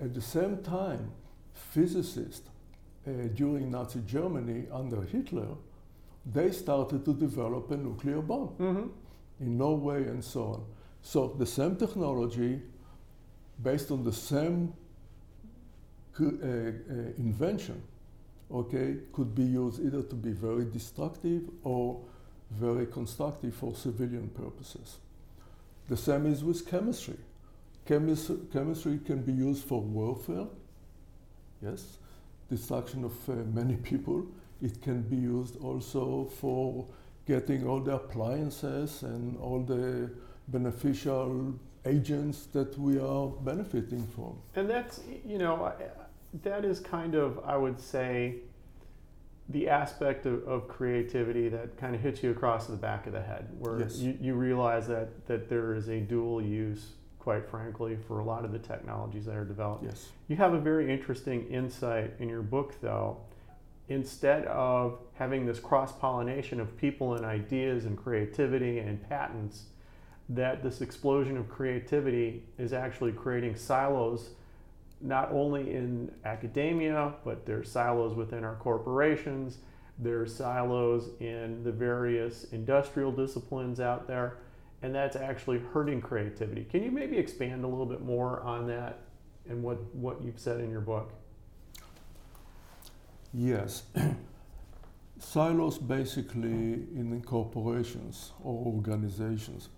At 0.00 0.14
the 0.14 0.20
same 0.20 0.58
time, 0.62 1.10
physicists 1.52 2.48
uh, 3.06 3.10
during 3.34 3.70
Nazi 3.70 4.00
Germany 4.06 4.66
under 4.72 5.02
Hitler, 5.02 5.56
they 6.26 6.50
started 6.50 7.04
to 7.04 7.14
develop 7.14 7.70
a 7.70 7.76
nuclear 7.76 8.20
bomb 8.20 8.48
mm-hmm. 8.48 8.86
in 9.40 9.58
Norway 9.58 10.04
and 10.08 10.22
so 10.22 10.42
on. 10.42 10.64
So 11.02 11.28
the 11.38 11.46
same 11.46 11.76
technology, 11.76 12.60
based 13.62 13.90
on 13.90 14.04
the 14.04 14.12
same 14.12 14.72
uh, 16.20 16.24
uh, 16.24 16.30
invention, 17.16 17.80
okay, 18.50 18.96
could 19.12 19.34
be 19.34 19.44
used 19.44 19.80
either 19.80 20.02
to 20.02 20.14
be 20.14 20.32
very 20.32 20.64
destructive 20.64 21.42
or 21.62 22.00
very 22.50 22.86
constructive 22.86 23.54
for 23.54 23.74
civilian 23.74 24.28
purposes. 24.28 24.98
The 25.88 25.96
same 25.96 26.26
is 26.26 26.44
with 26.44 26.68
chemistry. 26.68 27.18
Chemis 27.86 28.30
chemistry 28.52 28.98
can 29.04 29.22
be 29.22 29.32
used 29.32 29.64
for 29.64 29.80
warfare, 29.80 30.46
yes, 31.62 31.96
destruction 32.50 33.04
of 33.04 33.28
uh, 33.28 33.34
many 33.54 33.76
people. 33.90 34.26
It 34.60 34.82
can 34.82 35.02
be 35.02 35.16
used 35.16 35.56
also 35.62 36.30
for 36.40 36.86
getting 37.26 37.66
all 37.66 37.80
the 37.80 37.94
appliances 37.94 39.02
and 39.02 39.38
all 39.38 39.62
the 39.62 40.10
beneficial 40.48 41.54
agents 41.84 42.46
that 42.52 42.76
we 42.78 42.98
are 42.98 43.28
benefiting 43.28 44.06
from. 44.08 44.38
And 44.56 44.68
that's, 44.68 45.00
you 45.26 45.38
know, 45.38 45.72
that 46.42 46.64
is 46.64 46.80
kind 46.80 47.14
of, 47.14 47.40
I 47.44 47.56
would 47.56 47.80
say, 47.80 48.36
the 49.48 49.68
aspect 49.68 50.26
of, 50.26 50.46
of, 50.46 50.68
creativity 50.68 51.48
that 51.48 51.76
kind 51.78 51.94
of 51.94 52.00
hits 52.00 52.22
you 52.22 52.30
across 52.30 52.66
the 52.66 52.76
back 52.76 53.06
of 53.06 53.14
the 53.14 53.22
head, 53.22 53.48
where 53.58 53.80
yes. 53.80 53.96
you, 53.96 54.16
you 54.20 54.34
realize 54.34 54.86
that, 54.88 55.26
that 55.26 55.48
there 55.48 55.74
is 55.74 55.88
a 55.88 56.00
dual 56.00 56.42
use, 56.42 56.92
quite 57.18 57.48
frankly, 57.48 57.96
for 58.06 58.18
a 58.18 58.24
lot 58.24 58.44
of 58.44 58.52
the 58.52 58.58
technologies 58.58 59.24
that 59.24 59.36
are 59.36 59.46
developed. 59.46 59.84
Yes. 59.84 60.08
You 60.28 60.36
have 60.36 60.52
a 60.52 60.58
very 60.58 60.92
interesting 60.92 61.48
insight 61.48 62.12
in 62.18 62.28
your 62.28 62.42
book, 62.42 62.74
though. 62.82 63.18
Instead 63.88 64.44
of 64.44 64.98
having 65.14 65.46
this 65.46 65.58
cross 65.58 65.92
pollination 65.92 66.60
of 66.60 66.76
people 66.76 67.14
and 67.14 67.24
ideas 67.24 67.86
and 67.86 67.96
creativity 67.96 68.80
and 68.80 69.08
patents, 69.08 69.64
that 70.28 70.62
this 70.62 70.82
explosion 70.82 71.38
of 71.38 71.48
creativity 71.48 72.44
is 72.58 72.74
actually 72.74 73.12
creating 73.12 73.56
silos 73.56 74.30
not 75.00 75.30
only 75.30 75.74
in 75.74 76.10
academia, 76.24 77.14
but 77.24 77.46
there's 77.46 77.70
silos 77.70 78.14
within 78.14 78.44
our 78.44 78.56
corporations, 78.56 79.58
there's 79.98 80.34
silos 80.34 81.10
in 81.20 81.62
the 81.64 81.72
various 81.72 82.44
industrial 82.52 83.12
disciplines 83.12 83.80
out 83.80 84.06
there, 84.06 84.38
and 84.82 84.94
that's 84.94 85.16
actually 85.16 85.58
hurting 85.58 86.00
creativity. 86.00 86.64
Can 86.64 86.82
you 86.82 86.90
maybe 86.90 87.16
expand 87.16 87.64
a 87.64 87.66
little 87.66 87.86
bit 87.86 88.02
more 88.02 88.40
on 88.40 88.66
that? 88.68 89.00
and 89.48 89.62
what, 89.62 89.82
what 89.94 90.22
you've 90.22 90.38
said 90.38 90.60
in 90.60 90.70
your 90.70 90.80
book. 90.80 91.12
Yes. 93.32 93.84
Silos 95.18 95.78
basically 95.78 96.86
in 96.94 97.22
corporations 97.26 98.32
or 98.42 98.66
organizations, 98.66 99.68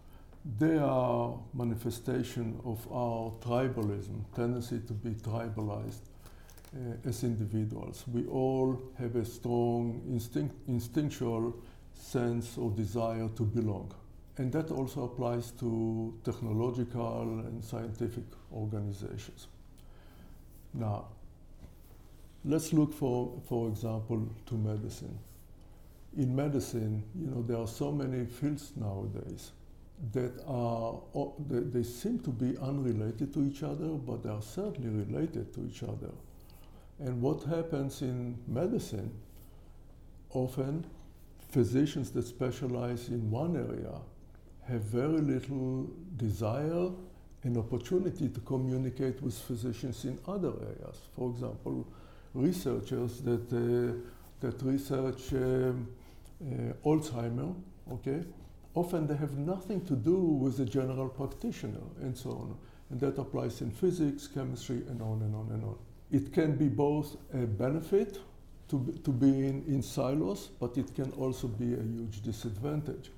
they 0.45 0.79
are 0.79 1.39
manifestation 1.53 2.59
of 2.65 2.87
our 2.91 3.31
tribalism, 3.41 4.25
tendency 4.35 4.81
to 4.87 4.93
be 4.95 5.11
tribalized 5.11 6.09
uh, 6.75 7.09
as 7.09 7.25
individuals. 7.25 8.05
We 8.11 8.27
all 8.27 8.81
have 8.99 9.17
a 9.17 9.25
strong 9.25 10.01
instinct, 10.09 10.55
instinctual 10.67 11.55
sense 11.93 12.57
or 12.57 12.71
desire 12.71 13.29
to 13.37 13.43
belong. 13.43 13.93
And 14.39 14.51
that 14.53 14.71
also 14.71 15.05
applies 15.05 15.51
to 15.61 16.15
technological 16.25 17.41
and 17.41 17.63
scientific 17.63 18.25
organizations. 18.53 19.49
Now, 20.73 21.09
let's 22.47 22.73
look 22.73 22.95
for, 22.95 23.39
for 23.47 23.69
example, 23.69 24.27
to 24.47 24.55
medicine. 24.55 25.19
In 26.17 26.35
medicine, 26.35 27.03
you 27.15 27.27
know, 27.27 27.43
there 27.43 27.59
are 27.59 27.69
so 27.69 27.93
many 27.93 28.25
fields 28.25 28.73
nowadays 28.77 29.53
that 30.13 30.33
are, 30.47 30.99
they, 31.49 31.83
seem 31.83 32.19
to 32.21 32.31
be 32.31 32.57
unrelated 32.59 33.35
to 33.35 33.45
each 33.45 33.63
other, 33.63 33.89
but 33.89 34.23
they 34.23 34.31
are 34.31 34.43
certainly 34.43 34.89
related 34.89 35.53
to 35.55 35.67
each 35.67 35.83
other. 35.83 36.11
And 36.99 37.21
what 37.21 37.43
happens 37.45 38.01
in 38.03 38.39
medicine, 38.47 39.11
often 40.31 40.87
physicians 41.51 42.11
that 42.13 42.27
specialize 42.27 43.09
in 43.09 43.31
one 43.31 43.57
area 43.57 44.01
have 44.67 44.83
very 44.83 45.21
little 45.21 45.91
desire 46.17 46.91
and 47.43 47.57
opportunity 47.57 48.29
to 48.29 48.41
communicate 48.41 49.21
with 49.23 49.39
physicians 49.39 50.05
in 50.05 50.19
other 50.27 50.53
areas. 50.63 50.99
For 51.17 51.31
example, 51.31 51.87
researchers 52.35 53.21
that, 53.23 53.53
uh, 53.53 53.99
that 54.41 54.63
research 54.63 55.33
um, 55.33 55.89
uh, 56.43 56.89
Alzheimer, 56.89 57.55
okay, 57.93 58.23
often 58.75 59.07
they 59.07 59.17
have 59.17 59.37
nothing 59.37 59.85
to 59.87 59.95
do 59.95 60.17
with 60.17 60.57
the 60.57 60.65
general 60.65 61.09
practitioner 61.09 61.81
and 62.01 62.17
so 62.17 62.31
on. 62.31 62.57
And 62.91 63.01
that 63.01 63.19
applies 63.19 63.61
in 63.61 63.71
physics, 63.71 64.27
chemistry, 64.27 64.83
and 64.89 65.01
on 65.01 65.23
and 65.23 65.35
on 65.35 65.49
and 65.53 65.65
on. 65.65 65.79
It 66.11 66.33
can 66.33 66.57
be 66.57 66.69
both 66.69 67.17
a 67.33 67.47
benefit 67.47 68.19
to 68.69 68.79
be, 68.79 68.99
to 68.99 69.11
be 69.11 69.29
in, 69.29 69.65
in 69.67 69.83
silos, 69.83 70.49
but 70.59 70.77
it 70.77 70.95
can 70.95 71.11
also 71.13 71.47
be 71.49 71.75
a 71.75 71.83
huge 71.83 72.23
disadvantage. 72.23 73.11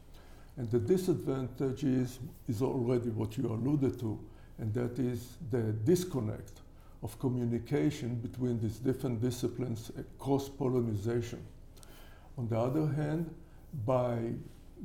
And 0.56 0.70
the 0.70 0.78
disadvantage 0.78 1.84
is, 1.84 2.18
is 2.48 2.60
already 2.60 3.08
what 3.10 3.38
you 3.38 3.46
alluded 3.46 3.98
to, 4.00 4.18
and 4.58 4.72
that 4.74 4.98
is 4.98 5.38
the 5.50 5.72
disconnect 5.84 6.60
of 7.02 7.18
communication 7.18 8.16
between 8.16 8.60
these 8.60 8.78
different 8.78 9.20
disciplines, 9.20 9.90
cross 10.18 10.48
pollination. 10.48 11.42
On 12.38 12.48
the 12.48 12.58
other 12.58 12.86
hand, 12.86 13.34
by, 13.86 14.18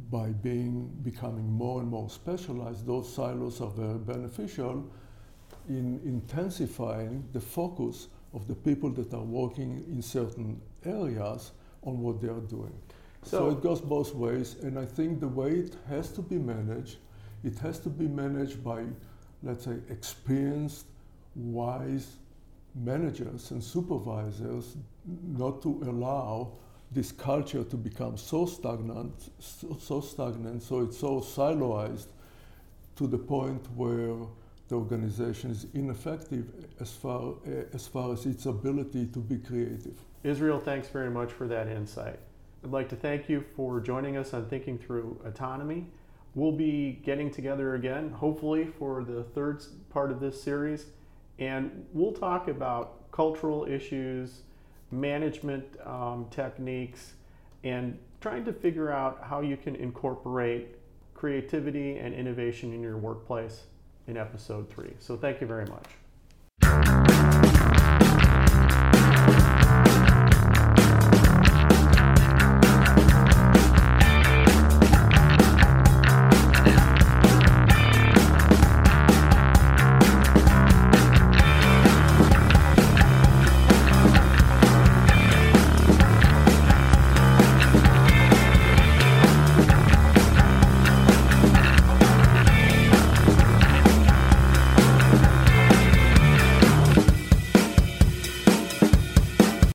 by 0.10 0.30
being, 0.30 0.90
becoming 1.04 1.52
more 1.52 1.82
and 1.82 1.90
more 1.90 2.10
specialized, 2.10 2.86
those 2.86 3.12
silos 3.12 3.62
are 3.62 3.70
very 3.70 3.98
beneficial 3.98 4.86
in 5.68 6.00
intensifying 6.06 7.28
the 7.34 7.40
focus 7.40 8.08
of 8.34 8.48
the 8.48 8.56
people 8.56 8.90
that 8.92 9.14
are 9.14 9.24
working 9.24 9.84
in 9.88 10.02
certain 10.02 10.62
areas 10.86 11.52
on 11.84 12.00
what 12.00 12.22
they 12.22 12.28
are 12.28 12.42
doing. 12.42 12.74
So, 13.24 13.40
so, 13.40 13.50
it 13.50 13.62
goes 13.62 13.82
both 13.82 14.14
ways, 14.14 14.56
and 14.62 14.78
I 14.78 14.86
think 14.86 15.20
the 15.20 15.28
way 15.28 15.52
it 15.52 15.76
has 15.90 16.12
to 16.14 16.22
be 16.22 16.38
managed, 16.38 16.98
it 17.44 17.58
has 17.60 17.80
to 17.80 17.90
be 17.90 18.08
managed 18.08 18.64
by, 18.64 18.86
let's 19.44 19.66
say, 19.66 19.78
experienced, 19.90 20.86
wise 21.36 22.18
managers 22.76 23.52
and 23.52 23.64
supervisors 23.64 24.78
not 25.06 25.62
to 25.64 25.82
allow 25.86 26.54
this 26.92 27.12
culture 27.12 27.64
to 27.64 27.78
become 27.78 28.18
so 28.18 28.46
stagnant, 28.46 29.14
so, 29.40 29.78
so 29.80 30.02
stagnant, 30.02 30.64
so 30.64 30.82
it's 30.82 30.98
so 30.98 31.20
siloized 31.20 32.08
to 32.96 33.08
the 33.08 33.18
point 33.18 33.66
where 33.76 34.16
the 34.70 34.76
organization 34.76 35.52
is 35.52 35.68
ineffective 35.74 36.46
as 36.80 36.92
far, 36.92 37.36
eh, 37.46 37.64
as 37.74 37.88
far 37.88 38.14
as 38.14 38.26
its 38.26 38.46
ability 38.46 39.08
to 39.08 39.20
be 39.20 39.38
creative. 39.38 39.98
Israel, 40.24 40.60
thanks 40.60 40.88
very 40.90 41.10
much 41.10 41.32
for 41.32 41.48
that 41.48 41.68
insight. 41.68 42.20
I'd 42.64 42.72
like 42.72 42.90
to 42.90 42.96
thank 42.96 43.30
you 43.30 43.46
for 43.56 43.80
joining 43.80 44.18
us 44.18 44.34
on 44.34 44.46
Thinking 44.48 44.78
Through 44.78 45.22
Autonomy. 45.26 45.88
We'll 46.36 46.52
be 46.52 47.00
getting 47.04 47.32
together 47.32 47.76
again, 47.76 48.10
hopefully, 48.10 48.66
for 48.66 49.04
the 49.04 49.24
third 49.24 49.64
part 49.90 50.12
of 50.12 50.20
this 50.20 50.42
series, 50.42 50.88
and 51.40 51.86
we'll 51.94 52.14
talk 52.14 52.48
about 52.48 53.12
cultural 53.12 53.66
issues, 53.66 54.42
management 54.92 55.66
um, 55.86 56.28
techniques, 56.32 57.14
and 57.64 57.98
trying 58.22 58.46
to 58.46 58.54
figure 58.54 58.92
out 58.92 59.22
how 59.24 59.42
you 59.42 59.58
can 59.58 59.76
incorporate 59.76 60.76
creativity 61.14 61.98
and 61.98 62.14
innovation 62.14 62.74
in 62.74 62.82
your 62.82 62.98
workplace 62.98 63.64
in 64.08 64.18
episode 64.18 64.70
three. 64.70 64.94
So 65.00 65.18
thank 65.18 65.42
you 65.42 65.48
very 65.48 65.66
much. 65.66 67.07